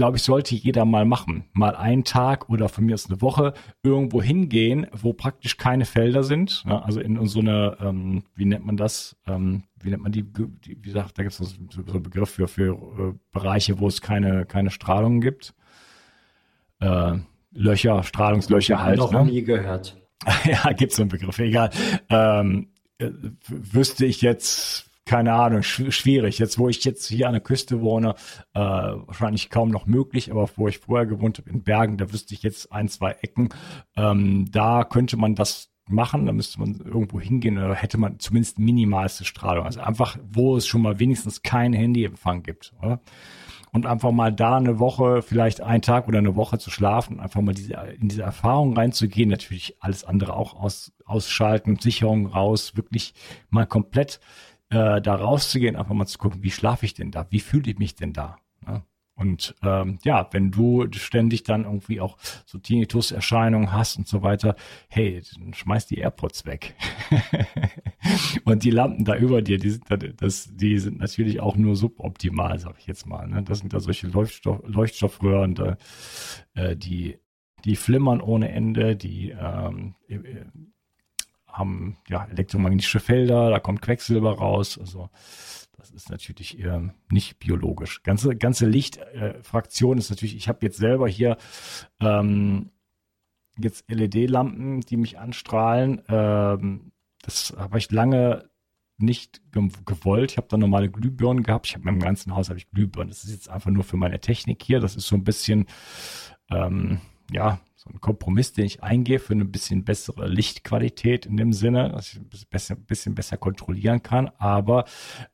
glaube 0.02 0.16
ich, 0.16 0.24
sollte 0.24 0.56
jeder 0.56 0.84
mal 0.84 1.04
machen. 1.04 1.44
Mal 1.52 1.76
einen 1.76 2.02
Tag 2.02 2.48
oder 2.48 2.68
von 2.68 2.84
mir 2.84 2.94
aus 2.94 3.08
eine 3.08 3.22
Woche 3.22 3.54
irgendwo 3.84 4.20
hingehen, 4.20 4.88
wo 4.90 5.12
praktisch 5.12 5.58
keine 5.58 5.84
Felder 5.84 6.24
sind. 6.24 6.64
Ja, 6.66 6.80
also 6.80 6.98
in 6.98 7.24
so 7.28 7.38
eine, 7.38 7.76
ähm, 7.80 8.24
wie 8.34 8.44
nennt 8.44 8.66
man 8.66 8.76
das? 8.76 9.14
Ähm, 9.28 9.62
wie 9.80 9.90
nennt 9.90 10.02
man 10.02 10.10
die, 10.10 10.24
die 10.24 10.48
wie 10.70 10.82
gesagt, 10.82 11.16
da 11.16 11.22
gibt 11.22 11.38
es 11.38 11.38
so, 11.38 11.44
so 11.44 11.92
einen 11.92 12.02
Begriff 12.02 12.30
für, 12.30 12.48
für 12.48 12.72
äh, 12.72 13.14
Bereiche, 13.30 13.78
wo 13.78 13.86
es 13.86 14.00
keine, 14.00 14.44
keine 14.44 14.72
Strahlung 14.72 15.20
gibt. 15.20 15.54
Äh, 16.80 17.18
Löcher, 17.52 18.02
Strahlungslöcher 18.02 18.82
halt. 18.82 18.98
Noch 18.98 19.12
ne? 19.12 19.26
nie 19.26 19.44
gehört. 19.44 20.02
ja, 20.44 20.72
gibt 20.72 20.90
es 20.90 20.96
so 20.96 21.04
einen 21.04 21.10
Begriff, 21.10 21.38
egal. 21.38 21.70
Ähm, 22.08 22.70
äh, 22.98 23.10
wüsste 23.46 24.04
ich 24.04 24.20
jetzt 24.20 24.90
keine 25.04 25.32
Ahnung, 25.32 25.62
schwierig. 25.62 26.38
Jetzt, 26.38 26.58
wo 26.58 26.68
ich 26.68 26.84
jetzt 26.84 27.08
hier 27.08 27.26
an 27.26 27.32
der 27.32 27.42
Küste 27.42 27.80
wohne, 27.80 28.14
äh, 28.54 28.60
wahrscheinlich 28.60 29.50
kaum 29.50 29.70
noch 29.70 29.86
möglich, 29.86 30.30
aber 30.30 30.48
wo 30.56 30.68
ich 30.68 30.78
vorher 30.78 31.06
gewohnt 31.06 31.38
habe 31.38 31.50
in 31.50 31.62
Bergen, 31.62 31.96
da 31.96 32.12
wüsste 32.12 32.34
ich 32.34 32.42
jetzt 32.42 32.72
ein, 32.72 32.88
zwei 32.88 33.12
Ecken. 33.22 33.48
Ähm, 33.96 34.46
da 34.50 34.84
könnte 34.84 35.16
man 35.16 35.34
das 35.34 35.72
machen, 35.88 36.26
da 36.26 36.32
müsste 36.32 36.60
man 36.60 36.76
irgendwo 36.76 37.20
hingehen 37.20 37.58
oder 37.58 37.74
hätte 37.74 37.98
man 37.98 38.18
zumindest 38.18 38.58
minimalste 38.58 39.24
Strahlung. 39.24 39.66
Also 39.66 39.80
einfach, 39.80 40.16
wo 40.24 40.56
es 40.56 40.66
schon 40.66 40.82
mal 40.82 40.98
wenigstens 40.98 41.42
keinen 41.42 41.74
Handyempfang 41.74 42.42
gibt, 42.42 42.72
oder? 42.80 43.00
Und 43.74 43.86
einfach 43.86 44.12
mal 44.12 44.30
da 44.30 44.58
eine 44.58 44.78
Woche, 44.78 45.22
vielleicht 45.22 45.62
einen 45.62 45.80
Tag 45.80 46.06
oder 46.06 46.18
eine 46.18 46.36
Woche 46.36 46.58
zu 46.58 46.70
schlafen, 46.70 47.20
einfach 47.20 47.40
mal 47.40 47.54
diese, 47.54 47.72
in 47.72 48.08
diese 48.08 48.22
Erfahrung 48.22 48.76
reinzugehen, 48.76 49.30
natürlich 49.30 49.76
alles 49.80 50.04
andere 50.04 50.36
auch 50.36 50.54
aus, 50.54 50.92
ausschalten, 51.06 51.78
Sicherung 51.78 52.26
raus, 52.26 52.76
wirklich 52.76 53.14
mal 53.48 53.66
komplett 53.66 54.20
äh, 54.72 55.02
da 55.02 55.14
rauszugehen, 55.14 55.76
einfach 55.76 55.94
mal 55.94 56.06
zu 56.06 56.18
gucken, 56.18 56.42
wie 56.42 56.50
schlafe 56.50 56.86
ich 56.86 56.94
denn 56.94 57.10
da, 57.10 57.26
wie 57.30 57.40
fühle 57.40 57.70
ich 57.70 57.78
mich 57.78 57.94
denn 57.94 58.12
da. 58.12 58.38
Ne? 58.66 58.82
Und 59.14 59.54
ähm, 59.62 59.98
ja, 60.02 60.26
wenn 60.32 60.50
du 60.50 60.86
ständig 60.92 61.42
dann 61.42 61.64
irgendwie 61.64 62.00
auch 62.00 62.16
so 62.46 62.58
Tinnitus-Erscheinungen 62.58 63.70
hast 63.70 63.98
und 63.98 64.08
so 64.08 64.22
weiter, 64.22 64.56
hey, 64.88 65.22
dann 65.36 65.52
schmeiß 65.52 65.86
die 65.86 65.98
AirPods 65.98 66.46
weg. 66.46 66.74
und 68.44 68.64
die 68.64 68.70
Lampen 68.70 69.04
da 69.04 69.14
über 69.14 69.42
dir, 69.42 69.58
die 69.58 69.70
sind, 69.70 69.84
das, 70.16 70.48
die 70.56 70.78
sind 70.78 70.98
natürlich 70.98 71.40
auch 71.40 71.56
nur 71.56 71.76
suboptimal, 71.76 72.58
sag 72.58 72.78
ich 72.78 72.86
jetzt 72.86 73.06
mal. 73.06 73.28
Ne? 73.28 73.42
Das 73.42 73.58
sind 73.58 73.74
da 73.74 73.80
solche 73.80 74.08
Leuchtstoff, 74.08 74.60
Leuchtstoffröhren, 74.64 75.54
da, 75.54 75.76
äh, 76.54 76.74
die, 76.74 77.18
die 77.66 77.76
flimmern 77.76 78.22
ohne 78.22 78.50
Ende, 78.50 78.96
die 78.96 79.30
ähm, 79.30 79.94
haben 81.52 81.98
ja 82.08 82.24
elektromagnetische 82.24 83.00
Felder, 83.00 83.50
da 83.50 83.58
kommt 83.60 83.82
Quecksilber 83.82 84.38
raus. 84.38 84.78
Also 84.78 85.10
das 85.76 85.90
ist 85.90 86.10
natürlich 86.10 86.58
äh, 86.58 86.80
nicht 87.10 87.38
biologisch. 87.38 88.02
Ganze 88.02 88.36
ganze 88.36 88.66
Lichtfraktion 88.66 89.96
äh, 89.96 90.00
ist 90.00 90.10
natürlich. 90.10 90.36
Ich 90.36 90.48
habe 90.48 90.60
jetzt 90.62 90.78
selber 90.78 91.08
hier 91.08 91.36
ähm, 92.00 92.70
jetzt 93.58 93.84
LED-Lampen, 93.90 94.80
die 94.80 94.96
mich 94.96 95.18
anstrahlen. 95.18 96.02
Ähm, 96.08 96.92
das 97.22 97.54
habe 97.56 97.78
ich 97.78 97.90
lange 97.90 98.48
nicht 98.98 99.42
gewollt. 99.52 100.32
Ich 100.32 100.36
habe 100.36 100.46
da 100.48 100.56
normale 100.56 100.90
Glühbirnen 100.90 101.42
gehabt. 101.42 101.66
Ich 101.66 101.74
habe 101.74 101.84
meinem 101.84 101.98
ganzen 101.98 102.34
Haus 102.34 102.48
habe 102.48 102.58
ich 102.58 102.70
Glühbirnen. 102.70 103.08
Das 103.08 103.24
ist 103.24 103.32
jetzt 103.32 103.48
einfach 103.48 103.70
nur 103.70 103.84
für 103.84 103.96
meine 103.96 104.20
Technik 104.20 104.62
hier. 104.62 104.80
Das 104.80 104.96
ist 104.96 105.06
so 105.06 105.16
ein 105.16 105.24
bisschen 105.24 105.66
ähm, 106.50 107.00
ja 107.32 107.60
so 107.82 107.90
ein 107.90 108.00
Kompromiss, 108.00 108.52
den 108.52 108.64
ich 108.64 108.84
eingehe 108.84 109.18
für 109.18 109.32
eine 109.32 109.44
bisschen 109.44 109.84
bessere 109.84 110.28
Lichtqualität 110.28 111.26
in 111.26 111.36
dem 111.36 111.52
Sinne, 111.52 111.90
dass 111.90 112.12
ich 112.12 112.20
ein 112.20 112.28
bisschen 112.28 112.48
besser, 112.48 112.76
bisschen 112.76 113.14
besser 113.16 113.36
kontrollieren 113.36 114.04
kann. 114.04 114.30
Aber 114.38 114.84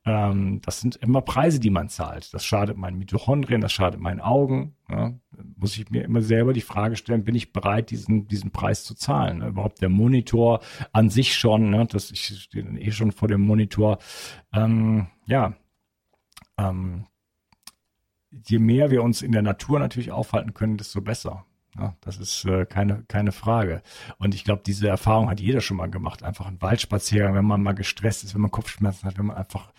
ähm, 0.03 0.59
das 0.61 0.81
sind 0.81 0.95
immer 0.95 1.21
Preise, 1.21 1.59
die 1.59 1.69
man 1.69 1.89
zahlt. 1.89 2.33
Das 2.33 2.43
schadet 2.43 2.75
meinen 2.75 2.97
Mitochondrien, 2.97 3.61
das 3.61 3.71
schadet 3.71 3.99
meinen 3.99 4.19
Augen. 4.19 4.75
Ja. 4.89 5.13
Muss 5.57 5.77
ich 5.77 5.91
mir 5.91 6.03
immer 6.03 6.23
selber 6.23 6.53
die 6.53 6.61
Frage 6.61 6.95
stellen, 6.95 7.23
bin 7.23 7.35
ich 7.35 7.53
bereit, 7.53 7.91
diesen, 7.91 8.27
diesen 8.27 8.49
Preis 8.49 8.83
zu 8.83 8.95
zahlen? 8.95 9.43
Überhaupt 9.43 9.79
der 9.83 9.89
Monitor 9.89 10.61
an 10.91 11.11
sich 11.11 11.35
schon, 11.35 11.69
ne? 11.69 11.85
das, 11.85 12.09
ich 12.09 12.25
stehe 12.25 12.65
eh 12.79 12.91
schon 12.91 13.11
vor 13.11 13.27
dem 13.27 13.41
Monitor. 13.41 13.99
Ähm, 14.53 15.05
ja, 15.27 15.53
ähm, 16.57 17.05
je 18.31 18.57
mehr 18.57 18.89
wir 18.89 19.03
uns 19.03 19.21
in 19.21 19.33
der 19.33 19.43
Natur 19.43 19.77
natürlich 19.77 20.11
aufhalten 20.11 20.55
können, 20.55 20.77
desto 20.77 20.99
besser. 21.01 21.45
Ja, 21.77 21.95
das 22.01 22.17
ist 22.17 22.45
äh, 22.45 22.65
keine, 22.65 23.03
keine 23.07 23.31
Frage. 23.31 23.81
Und 24.17 24.33
ich 24.33 24.43
glaube, 24.43 24.63
diese 24.65 24.87
Erfahrung 24.87 25.29
hat 25.29 25.39
jeder 25.39 25.61
schon 25.61 25.77
mal 25.77 25.89
gemacht. 25.89 26.23
Einfach 26.23 26.47
ein 26.47 26.61
Waldspaziergang, 26.61 27.35
wenn 27.35 27.45
man 27.45 27.61
mal 27.61 27.73
gestresst 27.73 28.23
ist, 28.23 28.33
wenn 28.33 28.41
man 28.41 28.51
Kopfschmerzen 28.51 29.07
hat, 29.07 29.17
wenn 29.17 29.27
man 29.27 29.37
einfach 29.37 29.71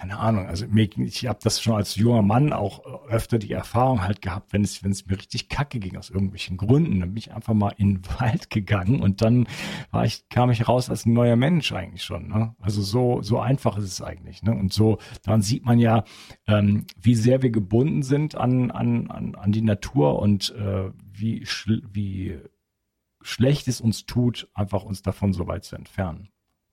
keine 0.00 0.18
Ahnung, 0.18 0.46
also 0.46 0.64
ich 0.96 1.26
habe 1.26 1.40
das 1.42 1.60
schon 1.60 1.74
als 1.74 1.96
junger 1.96 2.22
Mann 2.22 2.54
auch 2.54 2.82
öfter 3.10 3.38
die 3.38 3.52
Erfahrung 3.52 4.02
halt 4.02 4.22
gehabt, 4.22 4.54
wenn 4.54 4.62
es, 4.62 4.82
wenn 4.82 4.92
es 4.92 5.04
mir 5.04 5.18
richtig 5.18 5.50
kacke 5.50 5.78
ging 5.78 5.98
aus 5.98 6.08
irgendwelchen 6.08 6.56
Gründen, 6.56 7.00
dann 7.00 7.10
bin 7.10 7.18
ich 7.18 7.34
einfach 7.34 7.52
mal 7.52 7.74
in 7.76 7.96
den 7.96 8.02
Wald 8.18 8.48
gegangen 8.48 9.02
und 9.02 9.20
dann 9.20 9.46
war 9.90 10.06
ich, 10.06 10.26
kam 10.30 10.50
ich 10.50 10.66
raus 10.66 10.88
als 10.88 11.04
ein 11.04 11.12
neuer 11.12 11.36
Mensch 11.36 11.70
eigentlich 11.72 12.02
schon. 12.02 12.28
Ne? 12.28 12.54
Also 12.60 12.80
so, 12.80 13.20
so 13.20 13.40
einfach 13.40 13.76
ist 13.76 13.84
es 13.84 14.00
eigentlich. 14.00 14.42
Ne? 14.42 14.52
Und 14.52 14.72
so, 14.72 14.96
dann 15.22 15.42
sieht 15.42 15.66
man 15.66 15.78
ja, 15.78 16.04
ähm, 16.46 16.86
wie 16.98 17.14
sehr 17.14 17.42
wir 17.42 17.50
gebunden 17.50 18.02
sind 18.02 18.36
an, 18.36 18.70
an, 18.70 19.10
an, 19.10 19.34
an 19.34 19.52
die 19.52 19.60
Natur 19.60 20.18
und 20.18 20.54
äh, 20.56 20.90
wie, 21.20 21.46
schl 21.46 21.82
wie 21.92 22.38
schlecht 23.22 23.68
es 23.68 23.80
uns 23.80 24.06
tut, 24.06 24.48
einfach 24.54 24.84
uns 24.84 25.02
davon 25.02 25.32
so 25.32 25.46
weit 25.46 25.64
zu 25.64 25.76
entfernen. 25.76 26.28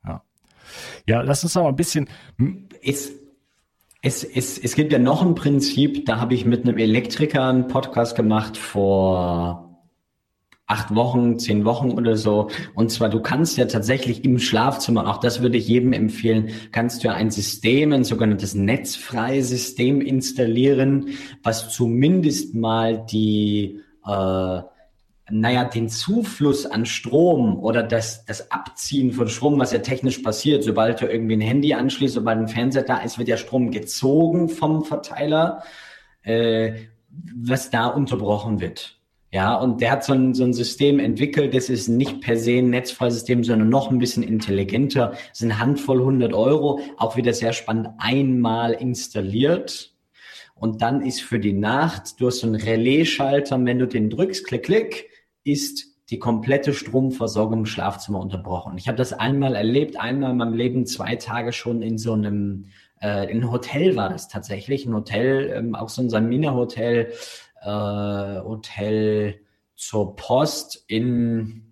Ja. 0.06 0.24
Ja, 1.06 1.22
lass 1.22 1.44
uns 1.44 1.58
aber 1.58 1.70
ein 1.70 1.76
bisschen. 1.76 2.10
Es, 2.82 3.12
es, 4.02 4.24
es, 4.24 4.58
es 4.58 4.76
gibt 4.76 4.92
ja 4.92 5.00
noch 5.00 5.22
ein 5.22 5.36
Prinzip, 5.36 6.06
da 6.06 6.20
habe 6.20 6.34
ich 6.34 6.46
mit 6.46 6.64
einem 6.64 6.78
Elektriker 6.78 7.48
einen 7.48 7.68
Podcast 7.68 8.16
gemacht 8.16 8.58
vor 8.58 9.68
acht 10.68 10.94
Wochen, 10.94 11.40
zehn 11.40 11.64
Wochen 11.64 11.92
oder 11.92 12.18
so. 12.18 12.50
Und 12.76 12.92
zwar, 12.92 13.10
du 13.10 13.22
kannst 13.22 13.58
ja 13.58 13.66
tatsächlich 13.66 14.26
im 14.26 14.38
Schlafzimmer, 14.38 15.08
auch 15.08 15.18
das 15.18 15.42
würde 15.42 15.58
ich 15.58 15.68
jedem 15.68 15.94
empfehlen, 15.94 16.50
kannst 16.74 17.04
du 17.04 17.08
ja 17.08 17.14
ein 17.14 17.32
System, 17.32 17.94
ein 17.94 18.04
sogenanntes 18.04 18.54
netzfreies 18.54 19.48
System 19.48 20.02
installieren, 20.02 21.10
was 21.42 21.74
zumindest 21.74 22.54
mal 22.54 23.06
die 23.10 23.80
äh, 24.08 24.62
naja, 25.30 25.66
den 25.66 25.90
Zufluss 25.90 26.66
an 26.66 26.86
Strom 26.86 27.60
oder 27.60 27.84
das, 27.84 28.26
das 28.26 28.50
Abziehen 28.52 29.12
von 29.12 29.28
Strom, 29.28 29.60
was 29.60 29.74
ja 29.74 29.80
technisch 29.80 30.20
passiert, 30.20 30.64
sobald 30.64 31.02
du 31.02 31.06
irgendwie 31.06 31.36
ein 31.36 31.42
Handy 31.42 31.74
anschließt, 31.74 32.14
sobald 32.14 32.40
ein 32.40 32.48
Fernseher 32.48 32.84
da 32.84 33.00
ist, 33.00 33.18
wird 33.18 33.28
ja 33.28 33.38
Strom 33.38 33.72
gezogen 33.72 34.48
vom 34.48 34.86
Verteiler, 34.86 35.64
äh, 36.24 36.74
was 37.36 37.70
da 37.70 37.88
unterbrochen 37.88 38.62
wird. 38.62 38.98
Ja, 39.30 39.56
und 39.56 39.82
der 39.82 39.92
hat 39.92 40.06
so 40.06 40.14
ein, 40.14 40.34
so 40.34 40.46
ein 40.46 40.54
System 40.54 41.00
entwickelt, 41.00 41.54
das 41.54 41.70
ist 41.70 41.90
nicht 41.90 42.22
per 42.22 42.38
se 42.38 42.60
ein 42.60 42.70
Netzfreisystem, 42.70 43.44
sondern 43.44 43.68
noch 43.68 43.92
ein 43.92 44.00
bisschen 44.00 44.24
intelligenter. 44.24 45.14
Das 45.30 45.44
eine 45.44 45.60
Handvoll 45.60 46.00
100 46.00 46.34
Euro, 46.34 46.80
auch 46.96 47.18
wieder 47.18 47.34
sehr 47.34 47.52
spannend, 47.52 47.90
einmal 47.98 48.72
installiert. 48.72 49.94
Und 50.60 50.82
dann 50.82 51.02
ist 51.02 51.22
für 51.22 51.40
die 51.40 51.54
Nacht, 51.54 52.20
du 52.20 52.28
hast 52.28 52.40
so 52.40 52.48
einen 52.48 52.56
Relaisschalter, 52.56 53.64
wenn 53.64 53.80
du 53.80 53.88
den 53.88 54.10
drückst, 54.10 54.46
klick, 54.48 54.64
klick, 54.64 55.10
ist 55.44 55.86
die 56.10 56.20
komplette 56.20 56.74
Stromversorgung 56.74 57.60
im 57.60 57.66
Schlafzimmer 57.66 58.20
unterbrochen. 58.20 58.78
Ich 58.78 58.88
habe 58.88 58.98
das 58.98 59.14
einmal 59.14 59.56
erlebt, 59.56 60.00
einmal 60.00 60.32
in 60.32 60.38
meinem 60.38 60.54
Leben, 60.54 60.86
zwei 60.86 61.16
Tage 61.16 61.52
schon 61.52 61.82
in 61.82 61.98
so 61.98 62.14
einem, 62.14 62.68
äh, 63.02 63.30
in 63.30 63.42
einem 63.42 63.52
Hotel 63.52 63.96
war 63.96 64.10
das 64.10 64.30
tatsächlich, 64.30 64.86
ein 64.86 64.94
Hotel, 64.94 65.52
ähm, 65.54 65.76
auch 65.76 65.90
so 65.90 66.02
ein 66.02 66.10
Samina-Hotel, 66.10 67.12
äh, 67.62 67.68
Hotel 67.68 69.42
zur 69.76 70.16
Post 70.16 70.86
in 70.88 71.67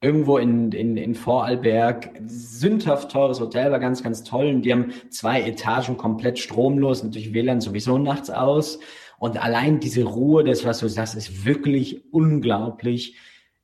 irgendwo 0.00 0.38
in, 0.38 0.72
in, 0.72 0.96
in 0.96 1.14
Vorarlberg, 1.14 2.10
sündhaft 2.26 3.10
teures 3.10 3.40
Hotel, 3.40 3.72
war 3.72 3.78
ganz, 3.80 4.02
ganz 4.02 4.24
toll. 4.24 4.46
Und 4.46 4.62
die 4.62 4.72
haben 4.72 4.92
zwei 5.10 5.42
Etagen 5.42 5.96
komplett 5.96 6.38
stromlos, 6.38 7.02
natürlich 7.02 7.32
WLAN 7.32 7.60
sowieso 7.60 7.98
nachts 7.98 8.30
aus. 8.30 8.78
Und 9.18 9.42
allein 9.42 9.80
diese 9.80 10.04
Ruhe, 10.04 10.44
das, 10.44 10.64
was 10.64 10.80
du 10.80 10.88
sagst, 10.88 11.14
ist 11.14 11.46
wirklich 11.46 12.12
unglaublich. 12.12 13.16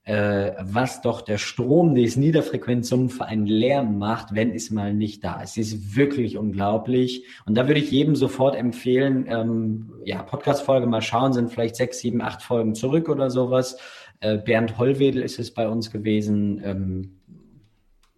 äh, 0.04 0.52
was 0.60 1.00
doch 1.00 1.20
der 1.20 1.38
Strom 1.38 1.92
Niederfrequenzsummen 1.92 3.08
für 3.08 3.24
einen 3.24 3.46
Lärm 3.46 3.98
macht, 3.98 4.34
wenn 4.34 4.50
es 4.50 4.70
mal 4.70 4.92
nicht 4.92 5.22
da 5.22 5.40
ist. 5.40 5.56
Es 5.56 5.72
ist 5.72 5.96
wirklich 5.96 6.36
unglaublich. 6.36 7.24
Und 7.46 7.54
da 7.56 7.68
würde 7.68 7.80
ich 7.80 7.92
jedem 7.92 8.16
sofort 8.16 8.56
empfehlen, 8.56 9.26
ähm, 9.28 9.92
ja, 10.04 10.22
Podcast-Folge 10.24 10.88
mal 10.88 11.02
schauen, 11.02 11.32
sind 11.32 11.52
vielleicht 11.52 11.76
sechs, 11.76 12.00
sieben, 12.00 12.20
acht 12.20 12.42
Folgen 12.42 12.74
zurück 12.74 13.08
oder 13.08 13.30
sowas. 13.30 13.76
Äh, 14.22 14.38
Bernd 14.38 14.78
Hollwedel 14.78 15.22
ist 15.22 15.38
es 15.38 15.52
bei 15.52 15.68
uns 15.68 15.90
gewesen. 15.90 16.60
Ähm, 16.64 17.18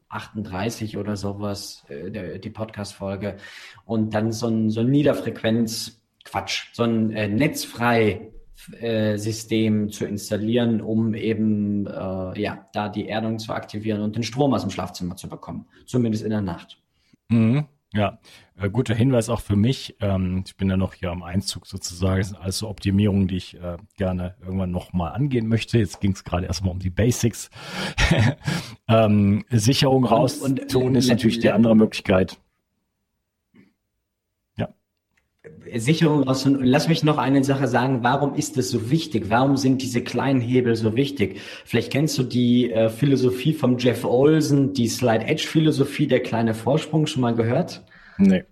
38 0.08 0.96
oder 0.96 1.16
sowas, 1.16 1.84
äh, 1.88 2.10
der, 2.10 2.38
die 2.38 2.50
Podcast-Folge. 2.50 3.36
Und 3.84 4.14
dann 4.14 4.30
so 4.32 4.46
ein, 4.46 4.70
so 4.70 4.80
ein 4.80 4.90
Niederfrequenz, 4.90 6.00
Quatsch, 6.24 6.68
so 6.72 6.84
ein 6.84 7.10
äh, 7.10 7.28
netzfrei 7.28 8.30
äh, 8.80 9.18
System 9.18 9.90
zu 9.90 10.06
installieren, 10.06 10.80
um 10.80 11.14
eben 11.14 11.86
äh, 11.86 12.40
ja 12.40 12.68
da 12.72 12.88
die 12.88 13.08
Erdung 13.08 13.38
zu 13.38 13.52
aktivieren 13.52 14.00
und 14.02 14.16
den 14.16 14.22
Strom 14.22 14.54
aus 14.54 14.62
dem 14.62 14.70
Schlafzimmer 14.70 15.16
zu 15.16 15.28
bekommen, 15.28 15.66
zumindest 15.86 16.24
in 16.24 16.30
der 16.30 16.40
Nacht. 16.40 16.78
Mhm. 17.28 17.66
Ja, 17.94 18.18
äh, 18.56 18.68
guter 18.70 18.94
Hinweis 18.94 19.28
auch 19.28 19.40
für 19.40 19.54
mich. 19.54 19.96
Ähm, 20.00 20.42
ich 20.44 20.56
bin 20.56 20.68
ja 20.68 20.76
noch 20.76 20.94
hier 20.94 21.10
am 21.10 21.22
Einzug 21.22 21.66
sozusagen. 21.66 22.18
Das 22.18 22.28
sind 22.30 22.38
alles 22.38 22.58
so 22.58 22.68
Optimierungen, 22.68 23.28
die 23.28 23.36
ich 23.36 23.54
äh, 23.54 23.76
gerne 23.96 24.34
irgendwann 24.42 24.72
nochmal 24.72 25.12
angehen 25.12 25.46
möchte. 25.46 25.78
Jetzt 25.78 26.00
ging 26.00 26.12
es 26.12 26.24
gerade 26.24 26.46
erstmal 26.46 26.72
um 26.72 26.80
die 26.80 26.90
Basics. 26.90 27.50
ähm, 28.88 29.44
Sicherung 29.50 30.04
raus 30.04 30.38
und, 30.38 30.60
und, 30.60 30.70
tun 30.70 30.96
ist 30.96 31.08
natürlich 31.08 31.38
die 31.38 31.50
andere 31.50 31.76
Möglichkeit. 31.76 32.38
Sicherung 35.76 36.22
raus. 36.22 36.46
Und 36.46 36.64
lass 36.64 36.88
mich 36.88 37.02
noch 37.02 37.18
eine 37.18 37.44
Sache 37.44 37.68
sagen. 37.68 38.02
Warum 38.02 38.34
ist 38.34 38.56
das 38.56 38.70
so 38.70 38.90
wichtig? 38.90 39.26
Warum 39.28 39.56
sind 39.56 39.82
diese 39.82 40.02
kleinen 40.02 40.40
Hebel 40.40 40.74
so 40.76 40.96
wichtig? 40.96 41.40
Vielleicht 41.64 41.92
kennst 41.92 42.16
du 42.18 42.22
die 42.22 42.70
äh, 42.70 42.88
Philosophie 42.88 43.52
vom 43.52 43.78
Jeff 43.78 44.04
Olsen, 44.04 44.72
die 44.72 44.88
Slide 44.88 45.26
Edge 45.26 45.46
Philosophie, 45.46 46.06
der 46.06 46.20
kleine 46.20 46.54
Vorsprung, 46.54 47.06
schon 47.06 47.22
mal 47.22 47.34
gehört? 47.34 47.84
Nee. 48.16 48.44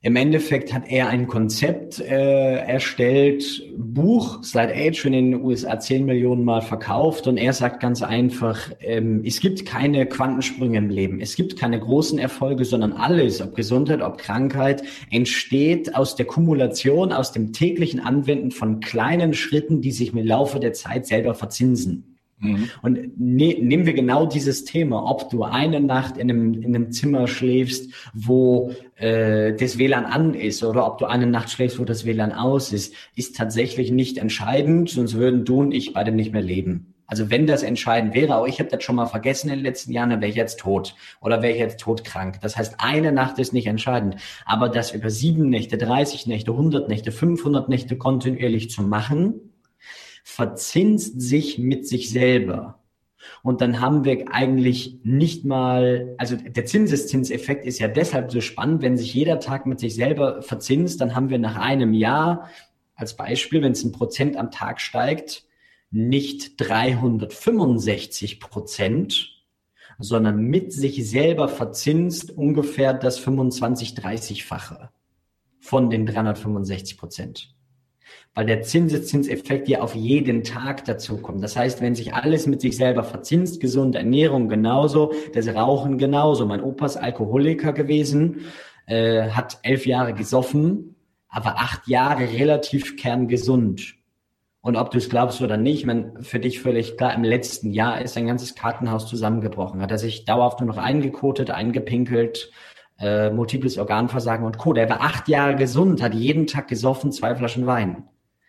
Im 0.00 0.14
Endeffekt 0.14 0.72
hat 0.72 0.88
er 0.88 1.08
ein 1.08 1.26
Konzept 1.26 1.98
äh, 1.98 2.58
erstellt, 2.58 3.64
Buch, 3.76 4.44
Slide 4.44 4.72
Age, 4.72 5.06
in 5.06 5.12
den 5.12 5.42
USA 5.42 5.80
10 5.80 6.04
Millionen 6.06 6.44
Mal 6.44 6.62
verkauft 6.62 7.26
und 7.26 7.36
er 7.36 7.52
sagt 7.52 7.80
ganz 7.80 8.00
einfach, 8.00 8.70
ähm, 8.78 9.24
es 9.24 9.40
gibt 9.40 9.66
keine 9.66 10.06
Quantensprünge 10.06 10.78
im 10.78 10.88
Leben, 10.88 11.20
es 11.20 11.34
gibt 11.34 11.58
keine 11.58 11.80
großen 11.80 12.16
Erfolge, 12.20 12.64
sondern 12.64 12.92
alles, 12.92 13.42
ob 13.42 13.56
Gesundheit, 13.56 14.00
ob 14.00 14.18
Krankheit, 14.18 14.84
entsteht 15.10 15.96
aus 15.96 16.14
der 16.14 16.26
Kumulation, 16.26 17.12
aus 17.12 17.32
dem 17.32 17.52
täglichen 17.52 17.98
Anwenden 17.98 18.52
von 18.52 18.78
kleinen 18.78 19.34
Schritten, 19.34 19.80
die 19.80 19.90
sich 19.90 20.12
im 20.12 20.24
Laufe 20.24 20.60
der 20.60 20.74
Zeit 20.74 21.08
selber 21.08 21.34
verzinsen. 21.34 22.17
Mhm. 22.40 22.70
Und 22.82 23.20
ne, 23.20 23.56
nehmen 23.60 23.86
wir 23.86 23.94
genau 23.94 24.26
dieses 24.26 24.64
Thema, 24.64 25.10
ob 25.10 25.30
du 25.30 25.44
eine 25.44 25.80
Nacht 25.80 26.16
in 26.16 26.30
einem, 26.30 26.54
in 26.54 26.74
einem 26.74 26.92
Zimmer 26.92 27.26
schläfst, 27.26 27.92
wo 28.14 28.72
äh, 28.96 29.54
das 29.54 29.78
WLAN 29.78 30.04
an 30.04 30.34
ist 30.34 30.62
oder 30.62 30.86
ob 30.86 30.98
du 30.98 31.06
eine 31.06 31.26
Nacht 31.26 31.50
schläfst, 31.50 31.78
wo 31.78 31.84
das 31.84 32.04
WLAN 32.04 32.32
aus 32.32 32.72
ist, 32.72 32.94
ist 33.16 33.36
tatsächlich 33.36 33.90
nicht 33.90 34.18
entscheidend, 34.18 34.90
sonst 34.90 35.14
würden 35.14 35.44
du 35.44 35.60
und 35.60 35.72
ich 35.72 35.92
beide 35.92 36.12
nicht 36.12 36.32
mehr 36.32 36.42
leben. 36.42 36.94
Also 37.10 37.30
wenn 37.30 37.46
das 37.46 37.62
entscheidend 37.62 38.14
wäre, 38.14 38.34
aber 38.34 38.48
ich 38.48 38.60
habe 38.60 38.68
das 38.68 38.84
schon 38.84 38.96
mal 38.96 39.06
vergessen 39.06 39.48
in 39.48 39.56
den 39.56 39.64
letzten 39.64 39.92
Jahren, 39.92 40.10
dann 40.10 40.20
wäre 40.20 40.30
ich 40.30 40.36
jetzt 40.36 40.60
tot 40.60 40.94
oder 41.22 41.40
wäre 41.40 41.54
ich 41.54 41.58
jetzt 41.58 41.80
todkrank. 41.80 42.38
Das 42.42 42.58
heißt, 42.58 42.74
eine 42.78 43.12
Nacht 43.12 43.38
ist 43.38 43.54
nicht 43.54 43.66
entscheidend, 43.66 44.16
aber 44.44 44.68
das 44.68 44.92
über 44.92 45.08
sieben 45.08 45.48
Nächte, 45.48 45.78
30 45.78 46.26
Nächte, 46.26 46.50
100 46.50 46.86
Nächte, 46.86 47.10
500 47.10 47.70
Nächte 47.70 47.96
kontinuierlich 47.96 48.68
zu 48.68 48.82
machen, 48.82 49.47
verzinst 50.28 51.20
sich 51.20 51.58
mit 51.58 51.88
sich 51.88 52.10
selber. 52.10 52.78
Und 53.42 53.62
dann 53.62 53.80
haben 53.80 54.04
wir 54.04 54.26
eigentlich 54.30 54.98
nicht 55.02 55.44
mal, 55.46 56.14
also 56.18 56.36
der 56.36 56.66
Zinseszinseffekt 56.66 57.64
ist 57.64 57.78
ja 57.78 57.88
deshalb 57.88 58.30
so 58.30 58.42
spannend, 58.42 58.82
wenn 58.82 58.98
sich 58.98 59.14
jeder 59.14 59.40
Tag 59.40 59.64
mit 59.64 59.80
sich 59.80 59.94
selber 59.94 60.42
verzinst, 60.42 61.00
dann 61.00 61.14
haben 61.14 61.30
wir 61.30 61.38
nach 61.38 61.56
einem 61.56 61.94
Jahr, 61.94 62.50
als 62.94 63.16
Beispiel, 63.16 63.62
wenn 63.62 63.72
es 63.72 63.82
ein 63.82 63.90
Prozent 63.90 64.36
am 64.36 64.50
Tag 64.50 64.82
steigt, 64.82 65.44
nicht 65.90 66.60
365 66.60 68.38
Prozent, 68.38 69.44
sondern 69.98 70.42
mit 70.42 70.74
sich 70.74 71.08
selber 71.08 71.48
verzinst 71.48 72.30
ungefähr 72.30 72.92
das 72.92 73.18
25, 73.18 73.94
30-fache 73.94 74.90
von 75.58 75.88
den 75.88 76.04
365 76.04 76.98
Prozent 76.98 77.57
weil 78.38 78.46
der 78.46 78.62
Zinseszinseffekt 78.62 79.68
ja 79.68 79.80
auf 79.80 79.96
jeden 79.96 80.44
Tag 80.44 80.84
dazu 80.84 81.16
kommt. 81.16 81.42
Das 81.42 81.56
heißt, 81.56 81.82
wenn 81.82 81.96
sich 81.96 82.14
alles 82.14 82.46
mit 82.46 82.60
sich 82.60 82.76
selber 82.76 83.02
verzinst, 83.02 83.58
gesunde 83.58 83.98
Ernährung 83.98 84.48
genauso, 84.48 85.12
das 85.34 85.48
Rauchen 85.48 85.98
genauso. 85.98 86.46
Mein 86.46 86.62
Opa 86.62 86.86
ist 86.86 86.98
Alkoholiker 86.98 87.72
gewesen, 87.72 88.42
äh, 88.86 89.30
hat 89.30 89.58
elf 89.62 89.86
Jahre 89.86 90.14
gesoffen, 90.14 90.94
aber 91.28 91.56
acht 91.56 91.88
Jahre 91.88 92.32
relativ 92.32 92.96
kerngesund. 92.96 93.96
Und 94.60 94.76
ob 94.76 94.92
du 94.92 94.98
es 94.98 95.08
glaubst 95.08 95.42
oder 95.42 95.56
nicht, 95.56 95.84
man, 95.84 96.22
für 96.22 96.38
dich 96.38 96.60
völlig 96.60 96.96
klar, 96.96 97.14
im 97.14 97.24
letzten 97.24 97.72
Jahr 97.72 98.00
ist 98.00 98.14
sein 98.14 98.28
ganzes 98.28 98.54
Kartenhaus 98.54 99.08
zusammengebrochen. 99.08 99.82
Hat 99.82 99.90
er 99.90 99.98
sich 99.98 100.26
dauerhaft 100.26 100.60
nur 100.60 100.68
noch 100.68 100.78
eingekotet, 100.78 101.50
eingepinkelt, 101.50 102.52
äh, 103.00 103.30
multiples 103.30 103.78
Organversagen 103.78 104.46
und 104.46 104.58
Co. 104.58 104.74
Der 104.74 104.88
war 104.88 105.00
acht 105.00 105.26
Jahre 105.26 105.56
gesund, 105.56 106.00
hat 106.00 106.14
jeden 106.14 106.46
Tag 106.46 106.68
gesoffen, 106.68 107.10
zwei 107.10 107.34
Flaschen 107.34 107.66
Wein. 107.66 108.04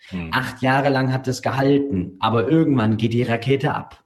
Hm. 0.10 0.30
Acht 0.32 0.62
Jahre 0.62 0.90
lang 0.90 1.14
hat 1.14 1.28
es 1.28 1.42
gehalten, 1.42 2.18
aber 2.20 2.50
irgendwann 2.50 2.98
geht 2.98 3.14
die 3.14 3.24
Rakete 3.24 3.74
ab. 3.74 4.04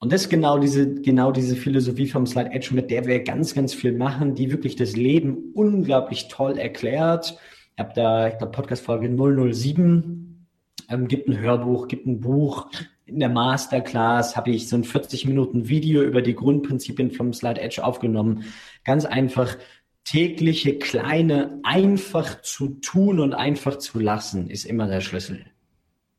Und 0.00 0.12
das 0.12 0.22
ist 0.22 0.28
genau 0.28 0.58
diese, 0.58 0.94
genau 0.94 1.32
diese 1.32 1.56
Philosophie 1.56 2.06
vom 2.06 2.26
Slide 2.26 2.52
Edge, 2.52 2.72
mit 2.72 2.90
der 2.90 3.06
wir 3.06 3.24
ganz, 3.24 3.54
ganz 3.54 3.74
viel 3.74 3.92
machen, 3.92 4.34
die 4.34 4.52
wirklich 4.52 4.76
das 4.76 4.94
Leben 4.94 5.52
unglaublich 5.54 6.28
toll 6.28 6.56
erklärt. 6.56 7.36
Ich 7.74 7.78
habe 7.80 7.92
da, 7.94 8.28
ich 8.28 8.38
glaube, 8.38 8.52
Podcast-Folge 8.52 9.08
007, 9.52 10.46
ähm, 10.88 11.08
gibt 11.08 11.28
ein 11.28 11.38
Hörbuch, 11.38 11.88
gibt 11.88 12.06
ein 12.06 12.20
Buch. 12.20 12.70
In 13.06 13.18
der 13.18 13.28
Masterclass 13.28 14.36
habe 14.36 14.50
ich 14.50 14.68
so 14.68 14.76
ein 14.76 14.84
40 14.84 15.26
Minuten 15.26 15.68
Video 15.68 16.02
über 16.02 16.22
die 16.22 16.34
Grundprinzipien 16.34 17.10
vom 17.10 17.32
Slide 17.32 17.60
Edge 17.60 17.82
aufgenommen. 17.82 18.44
Ganz 18.84 19.04
einfach, 19.04 19.56
tägliche 20.08 20.78
kleine 20.78 21.60
einfach 21.64 22.40
zu 22.40 22.68
tun 22.80 23.20
und 23.20 23.34
einfach 23.34 23.76
zu 23.76 23.98
lassen, 23.98 24.48
ist 24.48 24.64
immer 24.64 24.86
der 24.86 25.02
Schlüssel. 25.02 25.44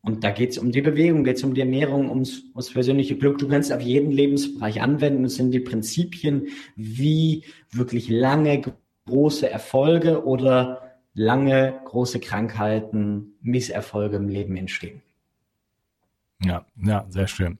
Und 0.02 0.22
da 0.22 0.30
geht 0.30 0.50
es 0.50 0.58
um 0.58 0.70
die 0.70 0.80
Bewegung, 0.80 1.24
geht 1.24 1.38
es 1.38 1.42
um 1.42 1.54
die 1.54 1.60
Ernährung, 1.60 2.08
ums, 2.08 2.44
ums 2.50 2.72
persönliche 2.72 3.16
Glück. 3.16 3.38
Du 3.38 3.48
kannst 3.48 3.72
auf 3.72 3.82
jeden 3.82 4.12
Lebensbereich 4.12 4.80
anwenden. 4.80 5.24
Es 5.24 5.34
sind 5.34 5.50
die 5.50 5.58
Prinzipien, 5.60 6.46
wie 6.76 7.44
wirklich 7.72 8.08
lange 8.08 8.62
große 9.06 9.50
Erfolge 9.50 10.24
oder 10.24 11.00
lange 11.12 11.80
große 11.84 12.20
Krankheiten, 12.20 13.34
Misserfolge 13.42 14.16
im 14.16 14.28
Leben 14.28 14.56
entstehen. 14.56 15.02
Ja, 16.44 16.64
ja, 16.82 17.04
sehr 17.08 17.26
schön. 17.26 17.58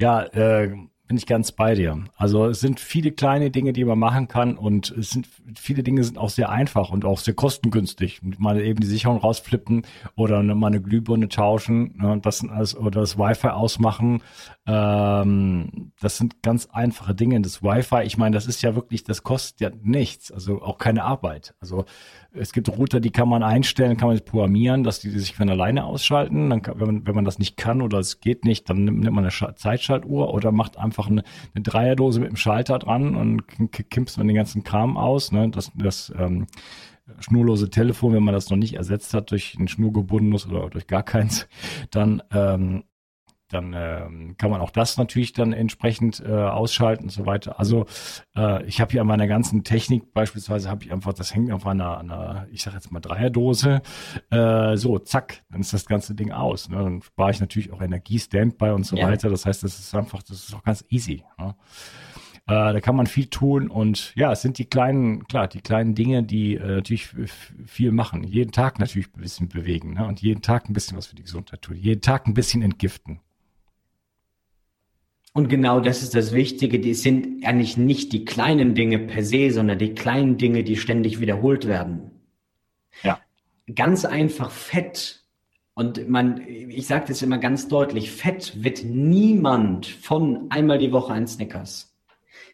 Ja, 0.00 0.22
äh, 0.22 0.74
bin 1.08 1.16
ich 1.16 1.26
ganz 1.26 1.52
bei 1.52 1.74
dir. 1.74 2.04
Also 2.16 2.46
es 2.46 2.60
sind 2.60 2.80
viele 2.80 3.10
kleine 3.12 3.50
Dinge, 3.50 3.72
die 3.72 3.84
man 3.84 3.98
machen 3.98 4.28
kann 4.28 4.56
und 4.56 4.90
es 4.90 5.10
sind 5.10 5.26
viele 5.56 5.82
Dinge 5.82 6.04
sind 6.04 6.18
auch 6.18 6.28
sehr 6.28 6.50
einfach 6.50 6.90
und 6.90 7.04
auch 7.04 7.18
sehr 7.18 7.34
kostengünstig. 7.34 8.20
Mal 8.38 8.60
eben 8.60 8.80
die 8.80 8.86
Sicherung 8.86 9.16
rausflippen 9.16 9.82
oder 10.16 10.42
mal 10.42 10.68
eine 10.68 10.82
Glühbirne 10.82 11.28
tauschen 11.28 11.96
ne, 11.96 12.20
das 12.22 12.46
alles, 12.46 12.76
oder 12.76 13.00
das 13.00 13.18
Wi-Fi 13.18 13.48
ausmachen. 13.48 14.22
Ähm, 14.66 15.92
das 16.00 16.18
sind 16.18 16.42
ganz 16.42 16.66
einfache 16.66 17.14
Dinge. 17.14 17.40
Das 17.40 17.62
Wi-Fi, 17.62 18.02
ich 18.04 18.18
meine, 18.18 18.34
das 18.34 18.46
ist 18.46 18.62
ja 18.62 18.74
wirklich, 18.74 19.04
das 19.04 19.22
kostet 19.22 19.60
ja 19.60 19.70
nichts, 19.82 20.30
also 20.30 20.62
auch 20.62 20.78
keine 20.78 21.04
Arbeit. 21.04 21.54
Also 21.60 21.86
es 22.32 22.52
gibt 22.52 22.68
Router, 22.68 23.00
die 23.00 23.10
kann 23.10 23.28
man 23.28 23.42
einstellen, 23.42 23.96
kann 23.96 24.08
man 24.08 24.20
programmieren, 24.20 24.84
dass 24.84 25.00
die 25.00 25.10
sich 25.10 25.34
von 25.34 25.48
alleine 25.48 25.84
ausschalten. 25.84 26.50
Dann 26.50 26.62
kann, 26.62 26.78
wenn, 26.78 26.86
man, 26.86 27.06
wenn 27.06 27.14
man 27.14 27.24
das 27.24 27.38
nicht 27.38 27.56
kann 27.56 27.80
oder 27.80 27.98
es 27.98 28.20
geht 28.20 28.44
nicht, 28.44 28.68
dann 28.68 28.84
nimmt, 28.84 29.00
nimmt 29.00 29.14
man 29.14 29.24
eine 29.24 29.54
Zeitschaltuhr 29.54 30.34
oder 30.34 30.52
macht 30.52 30.76
einfach 30.76 30.97
eine, 31.06 31.22
eine 31.54 31.62
Dreierdose 31.62 32.20
mit 32.20 32.30
dem 32.30 32.36
Schalter 32.36 32.78
dran 32.78 33.14
und 33.14 33.46
kippst 33.72 34.18
man 34.18 34.26
den 34.26 34.36
ganzen 34.36 34.64
Kram 34.64 34.96
aus. 34.96 35.32
Ne? 35.32 35.48
Das, 35.50 35.70
das 35.74 36.12
ähm, 36.18 36.46
schnurlose 37.20 37.70
Telefon, 37.70 38.12
wenn 38.12 38.24
man 38.24 38.34
das 38.34 38.50
noch 38.50 38.56
nicht 38.56 38.74
ersetzt 38.74 39.14
hat 39.14 39.30
durch 39.30 39.56
ein 39.58 39.68
schnurgebundenes 39.68 40.46
oder 40.46 40.68
durch 40.70 40.86
gar 40.86 41.02
keins, 41.02 41.48
dann 41.90 42.22
ähm, 42.32 42.84
dann 43.48 43.74
ähm, 43.74 44.36
kann 44.36 44.50
man 44.50 44.60
auch 44.60 44.70
das 44.70 44.96
natürlich 44.96 45.32
dann 45.32 45.52
entsprechend 45.52 46.20
äh, 46.20 46.30
ausschalten 46.32 47.04
und 47.04 47.10
so 47.10 47.26
weiter. 47.26 47.58
Also 47.58 47.86
äh, 48.36 48.64
ich 48.64 48.80
habe 48.80 48.92
hier 48.92 49.00
an 49.00 49.06
meiner 49.06 49.26
ganzen 49.26 49.64
Technik 49.64 50.12
beispielsweise 50.12 50.68
habe 50.68 50.84
ich 50.84 50.92
einfach, 50.92 51.12
das 51.12 51.34
hängt 51.34 51.50
auf 51.52 51.66
einer, 51.66 51.98
einer 51.98 52.46
ich 52.50 52.62
sage 52.62 52.76
jetzt 52.76 52.92
mal 52.92 53.00
Dreierdose, 53.00 53.82
äh, 54.30 54.76
so 54.76 54.98
zack, 54.98 55.42
dann 55.50 55.60
ist 55.60 55.72
das 55.72 55.86
ganze 55.86 56.14
Ding 56.14 56.32
aus. 56.32 56.68
Ne? 56.68 56.76
Dann 56.76 57.02
spare 57.02 57.30
ich 57.30 57.40
natürlich 57.40 57.72
auch 57.72 57.80
Energie, 57.80 58.18
Standby 58.18 58.70
und 58.70 58.84
so 58.84 58.96
ja. 58.96 59.08
weiter. 59.08 59.30
Das 59.30 59.46
heißt, 59.46 59.62
das 59.62 59.78
ist 59.78 59.94
einfach, 59.94 60.22
das 60.22 60.48
ist 60.48 60.54
auch 60.54 60.62
ganz 60.62 60.84
easy. 60.90 61.24
Ne? 61.38 61.54
Äh, 62.48 62.72
da 62.72 62.80
kann 62.80 62.96
man 62.96 63.06
viel 63.06 63.26
tun 63.26 63.68
und 63.68 64.14
ja, 64.16 64.32
es 64.32 64.40
sind 64.40 64.56
die 64.56 64.64
kleinen, 64.64 65.26
klar, 65.26 65.48
die 65.48 65.60
kleinen 65.60 65.94
Dinge, 65.94 66.22
die 66.22 66.54
äh, 66.54 66.76
natürlich 66.76 67.08
viel 67.66 67.92
machen. 67.92 68.24
Jeden 68.24 68.52
Tag 68.52 68.78
natürlich 68.78 69.08
ein 69.14 69.20
bisschen 69.20 69.48
bewegen 69.48 69.94
ne? 69.94 70.06
und 70.06 70.22
jeden 70.22 70.40
Tag 70.40 70.68
ein 70.68 70.72
bisschen 70.72 70.96
was 70.96 71.06
für 71.06 71.16
die 71.16 71.24
Gesundheit 71.24 71.60
tun. 71.60 71.76
Jeden 71.76 72.00
Tag 72.00 72.26
ein 72.26 72.32
bisschen 72.32 72.62
entgiften. 72.62 73.20
Und 75.38 75.48
genau 75.48 75.78
das 75.78 76.02
ist 76.02 76.16
das 76.16 76.32
Wichtige. 76.32 76.80
Die 76.80 76.94
sind 76.94 77.46
eigentlich 77.46 77.76
nicht 77.76 78.12
die 78.12 78.24
kleinen 78.24 78.74
Dinge 78.74 78.98
per 78.98 79.22
se, 79.22 79.52
sondern 79.52 79.78
die 79.78 79.94
kleinen 79.94 80.36
Dinge, 80.36 80.64
die 80.64 80.74
ständig 80.74 81.20
wiederholt 81.20 81.68
werden. 81.68 82.10
Ja. 83.04 83.20
Ganz 83.72 84.04
einfach 84.04 84.50
Fett. 84.50 85.22
Und 85.74 86.08
man, 86.08 86.42
ich 86.48 86.88
sage 86.88 87.04
das 87.06 87.22
immer 87.22 87.38
ganz 87.38 87.68
deutlich, 87.68 88.10
Fett 88.10 88.64
wird 88.64 88.82
niemand 88.82 89.86
von 89.86 90.50
einmal 90.50 90.78
die 90.78 90.90
Woche 90.90 91.12
ein 91.12 91.28
Snickers. 91.28 91.96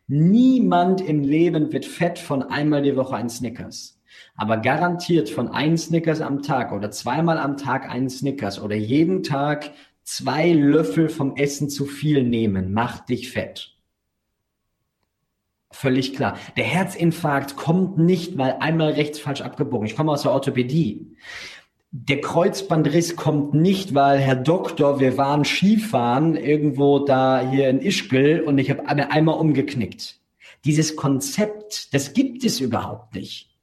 Niemand 0.06 1.00
im 1.00 1.22
Leben 1.22 1.72
wird 1.72 1.86
fett 1.86 2.18
von 2.18 2.42
einmal 2.42 2.82
die 2.82 2.96
Woche 2.96 3.16
ein 3.16 3.30
Snickers. 3.30 3.98
Aber 4.36 4.58
garantiert 4.58 5.30
von 5.30 5.48
ein 5.48 5.78
Snickers 5.78 6.20
am 6.20 6.42
Tag 6.42 6.70
oder 6.70 6.90
zweimal 6.90 7.38
am 7.38 7.56
Tag 7.56 7.88
ein 7.88 8.10
Snickers 8.10 8.60
oder 8.60 8.76
jeden 8.76 9.22
Tag 9.22 9.70
zwei 10.04 10.52
Löffel 10.52 11.08
vom 11.08 11.36
Essen 11.36 11.68
zu 11.68 11.86
viel 11.86 12.22
nehmen, 12.22 12.72
macht 12.72 13.08
dich 13.08 13.30
fett. 13.30 13.76
Völlig 15.70 16.14
klar. 16.14 16.38
Der 16.56 16.64
Herzinfarkt 16.64 17.56
kommt 17.56 17.98
nicht, 17.98 18.38
weil 18.38 18.56
einmal 18.60 18.92
rechts 18.92 19.18
falsch 19.18 19.40
abgebogen. 19.40 19.86
Ich 19.86 19.96
komme 19.96 20.12
aus 20.12 20.22
der 20.22 20.30
Orthopädie. 20.30 21.16
Der 21.90 22.20
Kreuzbandriss 22.20 23.16
kommt 23.16 23.54
nicht, 23.54 23.94
weil 23.94 24.18
Herr 24.18 24.36
Doktor, 24.36 25.00
wir 25.00 25.16
waren 25.16 25.44
Skifahren 25.44 26.36
irgendwo 26.36 27.00
da 27.00 27.50
hier 27.50 27.68
in 27.68 27.80
Ischgl 27.80 28.40
und 28.40 28.58
ich 28.58 28.70
habe 28.70 28.88
einmal 28.88 29.38
umgeknickt. 29.38 30.20
Dieses 30.64 30.96
Konzept, 30.96 31.92
das 31.92 32.12
gibt 32.12 32.44
es 32.44 32.60
überhaupt 32.60 33.14
nicht 33.14 33.53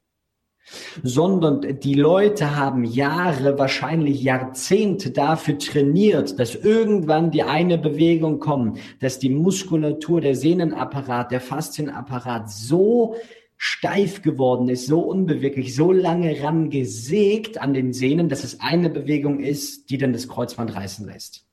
sondern 1.04 1.80
die 1.80 1.96
Leute 1.96 2.56
haben 2.56 2.84
Jahre, 2.84 3.58
wahrscheinlich 3.58 4.22
Jahrzehnte 4.22 5.12
dafür 5.12 5.58
trainiert, 5.58 6.40
dass 6.40 6.56
irgendwann 6.56 7.32
die 7.32 7.44
eine 7.44 7.78
Bewegung 7.78 8.40
kommt, 8.40 8.80
dass 9.00 9.20
die 9.20 9.30
Muskulatur, 9.30 10.22
der 10.22 10.36
Sehnenapparat, 10.36 11.32
der 11.32 11.42
Faszienapparat 11.42 12.52
so 12.52 13.16
steif 13.58 14.22
geworden 14.22 14.70
ist, 14.70 14.88
so 14.88 15.02
unbeweglich, 15.02 15.76
so 15.76 15.92
lange 15.92 16.42
rangesägt 16.42 17.62
an 17.62 17.74
den 17.74 17.94
Sehnen, 17.94 18.28
dass 18.28 18.44
es 18.44 18.60
eine 18.60 18.90
Bewegung 18.90 19.40
ist, 19.40 19.90
die 19.92 19.98
dann 19.98 20.14
das 20.14 20.28
Kreuzband 20.28 20.76
reißen 20.76 21.06
lässt. 21.06 21.46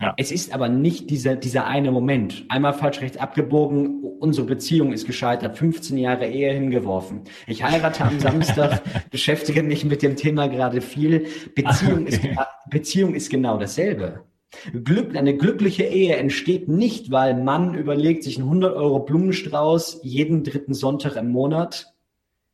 Ja. 0.00 0.14
Es 0.16 0.32
ist 0.32 0.54
aber 0.54 0.70
nicht 0.70 1.10
dieser, 1.10 1.36
dieser 1.36 1.66
eine 1.66 1.92
Moment. 1.92 2.46
Einmal 2.48 2.72
falsch 2.72 3.02
rechts 3.02 3.18
abgebogen, 3.18 4.02
unsere 4.18 4.46
Beziehung 4.46 4.94
ist 4.94 5.06
gescheitert, 5.06 5.58
15 5.58 5.98
Jahre 5.98 6.26
Ehe 6.26 6.54
hingeworfen. 6.54 7.24
Ich 7.46 7.62
heirate 7.62 8.04
am 8.04 8.18
Samstag, 8.18 8.82
beschäftige 9.10 9.62
mich 9.62 9.84
mit 9.84 10.00
dem 10.00 10.16
Thema 10.16 10.48
gerade 10.48 10.80
viel. 10.80 11.26
Beziehung, 11.54 12.06
ist, 12.06 12.22
Beziehung 12.70 13.14
ist 13.14 13.28
genau 13.28 13.58
dasselbe. 13.58 14.24
Glück, 14.72 15.14
eine 15.16 15.36
glückliche 15.36 15.84
Ehe 15.84 16.16
entsteht 16.16 16.66
nicht, 16.66 17.10
weil 17.10 17.34
Mann 17.34 17.74
überlegt 17.74 18.24
sich 18.24 18.38
einen 18.38 18.48
100 18.48 18.74
Euro 18.74 19.00
Blumenstrauß 19.00 20.00
jeden 20.02 20.44
dritten 20.44 20.72
Sonntag 20.72 21.16
im 21.16 21.30
Monat. 21.30 21.94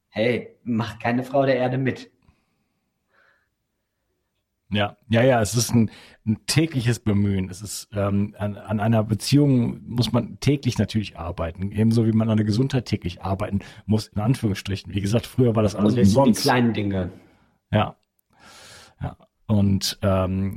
Hey, 0.09 0.57
macht 0.65 1.01
keine 1.01 1.23
Frau 1.23 1.47
der 1.47 1.57
Erde 1.57 1.79
mit. 1.79 2.11
Ja, 4.71 4.97
ja, 5.09 5.23
ja, 5.23 5.41
es 5.41 5.55
ist 5.55 5.73
ein, 5.73 5.91
ein 6.27 6.45
tägliches 6.47 6.99
Bemühen. 6.99 7.49
Es 7.49 7.63
ist 7.63 7.89
ähm, 7.93 8.35
an, 8.39 8.57
an 8.57 8.81
einer 8.81 9.05
Beziehung 9.05 9.81
muss 9.87 10.13
man 10.13 10.41
täglich 10.41 10.77
natürlich 10.79 11.17
arbeiten, 11.17 11.71
ebenso 11.71 12.07
wie 12.07 12.13
man 12.13 12.29
an 12.29 12.37
der 12.37 12.47
Gesundheit 12.47 12.87
täglich 12.87 13.23
arbeiten 13.23 13.61
muss, 13.87 14.09
in 14.09 14.21
Anführungsstrichen. 14.21 14.93
Wie 14.93 15.01
gesagt, 15.01 15.27
früher 15.27 15.55
war 15.55 15.63
das 15.63 15.77
alles 15.77 15.93
Und 15.93 15.99
das 16.01 16.13
sind 16.13 16.27
die 16.27 16.33
kleinen 16.43 16.73
Dinge. 16.73 17.11
Ja. 17.71 17.97
Ja. 19.01 19.17
Und 19.47 19.99
ähm, 20.03 20.57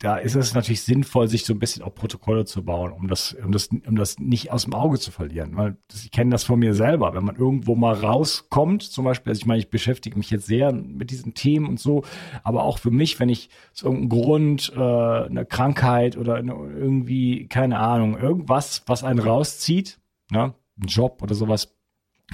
da 0.00 0.16
ist 0.16 0.34
es 0.34 0.54
natürlich 0.54 0.80
sinnvoll, 0.80 1.28
sich 1.28 1.44
so 1.44 1.52
ein 1.52 1.58
bisschen 1.58 1.82
auch 1.82 1.94
Protokolle 1.94 2.46
zu 2.46 2.64
bauen, 2.64 2.90
um 2.90 3.06
das, 3.06 3.34
um 3.34 3.52
das, 3.52 3.68
um 3.68 3.96
das 3.96 4.18
nicht 4.18 4.50
aus 4.50 4.64
dem 4.64 4.72
Auge 4.72 4.98
zu 4.98 5.10
verlieren. 5.10 5.54
Weil 5.56 5.76
ich 5.92 6.10
kenne 6.10 6.30
das 6.30 6.42
von 6.42 6.58
mir 6.58 6.72
selber, 6.72 7.12
wenn 7.12 7.24
man 7.24 7.36
irgendwo 7.36 7.74
mal 7.74 7.92
rauskommt, 7.94 8.82
zum 8.82 9.04
Beispiel, 9.04 9.30
also 9.30 9.40
ich 9.40 9.46
meine, 9.46 9.60
ich 9.60 9.68
beschäftige 9.68 10.16
mich 10.16 10.30
jetzt 10.30 10.46
sehr 10.46 10.72
mit 10.72 11.10
diesen 11.10 11.34
Themen 11.34 11.66
und 11.66 11.78
so, 11.78 12.02
aber 12.42 12.64
auch 12.64 12.78
für 12.78 12.90
mich, 12.90 13.20
wenn 13.20 13.28
ich 13.28 13.50
aus 13.74 13.82
irgendeinem 13.82 14.08
Grund 14.08 14.72
äh, 14.74 14.80
eine 14.80 15.44
Krankheit 15.44 16.16
oder 16.16 16.36
eine, 16.36 16.54
irgendwie, 16.54 17.46
keine 17.48 17.78
Ahnung, 17.78 18.16
irgendwas, 18.16 18.82
was 18.86 19.04
einen 19.04 19.20
rauszieht, 19.20 20.00
ne, 20.30 20.54
ein 20.80 20.86
Job 20.86 21.22
oder 21.22 21.34
sowas, 21.34 21.76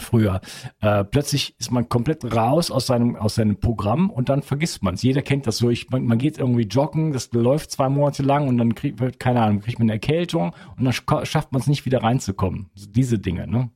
früher. 0.01 0.41
Äh, 0.81 1.05
plötzlich 1.05 1.55
ist 1.59 1.71
man 1.71 1.89
komplett 1.89 2.25
raus 2.35 2.71
aus 2.71 2.87
seinem, 2.87 3.17
aus 3.17 3.37
seinem 3.37 3.59
Programm 3.59 4.11
und 4.11 4.29
dann 4.29 4.43
vergisst 4.43 4.83
man 4.83 4.95
es. 4.95 5.03
Jeder 5.03 5.23
kennt 5.23 5.47
das 5.47 5.59
so. 5.59 5.71
Ich, 5.71 5.91
man, 5.91 6.05
man 6.07 6.19
geht 6.19 6.39
irgendwie 6.39 6.65
joggen, 6.65 7.13
das 7.13 7.33
läuft 7.33 7.71
zwei 7.71 7.89
Monate 7.89 8.23
lang 8.23 8.49
und 8.49 8.59
dann 8.59 8.75
kriegt, 8.75 9.21
keine 9.21 9.43
Ahnung, 9.43 9.61
kriegt 9.61 9.79
man 9.79 9.87
eine 9.87 9.95
Erkältung 9.95 10.55
und 10.77 10.85
dann 10.85 10.93
schafft 10.93 11.53
man 11.53 11.61
es 11.61 11.67
nicht 11.67 11.85
wieder 11.87 12.03
reinzukommen. 12.03 12.71
Diese 12.75 13.19
Dinge, 13.19 13.47
ne? 13.47 13.71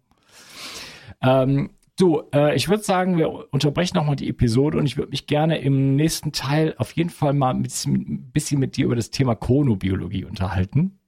Ähm, 1.22 1.70
so, 1.98 2.30
äh, 2.32 2.56
ich 2.56 2.70
würde 2.70 2.82
sagen, 2.82 3.18
wir 3.18 3.52
unterbrechen 3.52 3.96
nochmal 3.98 4.16
die 4.16 4.30
Episode 4.30 4.78
und 4.78 4.86
ich 4.86 4.96
würde 4.96 5.10
mich 5.10 5.26
gerne 5.26 5.58
im 5.58 5.96
nächsten 5.96 6.32
Teil 6.32 6.74
auf 6.78 6.92
jeden 6.92 7.10
Fall 7.10 7.34
mal 7.34 7.50
ein 7.50 7.62
bisschen, 7.62 7.94
ein 7.94 8.30
bisschen 8.32 8.58
mit 8.58 8.78
dir 8.78 8.86
über 8.86 8.96
das 8.96 9.10
Thema 9.10 9.34
Chronobiologie 9.34 10.24
unterhalten. 10.24 10.99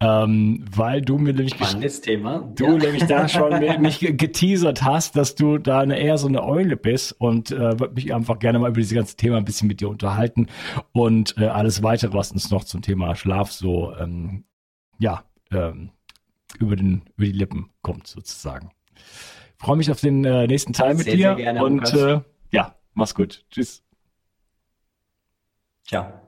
Ähm, 0.00 0.64
weil 0.70 1.02
du 1.02 1.18
mir 1.18 1.32
nämlich 1.32 1.54
Spannendes 1.54 2.00
Thema. 2.00 2.50
Du 2.54 2.64
ja. 2.64 2.76
nämlich 2.76 3.04
da 3.06 3.28
schon 3.28 3.58
mich 3.80 4.00
geteasert 4.00 4.82
hast, 4.82 5.16
dass 5.16 5.34
du 5.34 5.58
da 5.58 5.80
eine, 5.80 5.98
eher 5.98 6.18
so 6.18 6.28
eine 6.28 6.44
Eule 6.44 6.76
bist 6.76 7.12
und 7.20 7.50
äh, 7.50 7.78
würde 7.80 7.94
mich 7.94 8.14
einfach 8.14 8.38
gerne 8.38 8.58
mal 8.58 8.70
über 8.70 8.80
dieses 8.80 8.94
ganze 8.94 9.16
Thema 9.16 9.36
ein 9.38 9.44
bisschen 9.44 9.68
mit 9.68 9.80
dir 9.80 9.88
unterhalten 9.88 10.48
und 10.92 11.36
äh, 11.38 11.46
alles 11.46 11.82
weitere, 11.82 12.14
was 12.14 12.32
uns 12.32 12.50
noch 12.50 12.64
zum 12.64 12.82
Thema 12.82 13.14
Schlaf 13.16 13.50
so 13.52 13.94
ähm, 13.96 14.44
ja 14.98 15.24
ähm, 15.50 15.90
über 16.58 16.76
den 16.76 17.02
über 17.16 17.26
die 17.26 17.32
Lippen 17.32 17.70
kommt 17.82 18.06
sozusagen. 18.06 18.70
Freue 19.56 19.76
mich 19.76 19.90
auf 19.90 20.00
den 20.00 20.24
äh, 20.24 20.46
nächsten 20.46 20.72
Teil 20.72 20.94
mit 20.94 21.04
sehr, 21.04 21.16
dir 21.16 21.34
sehr 21.34 21.36
gerne, 21.36 21.64
und 21.64 21.92
äh, 21.92 22.20
ja, 22.52 22.76
mach's 22.94 23.14
gut. 23.14 23.44
Tschüss. 23.50 23.82
Ciao. 25.84 26.27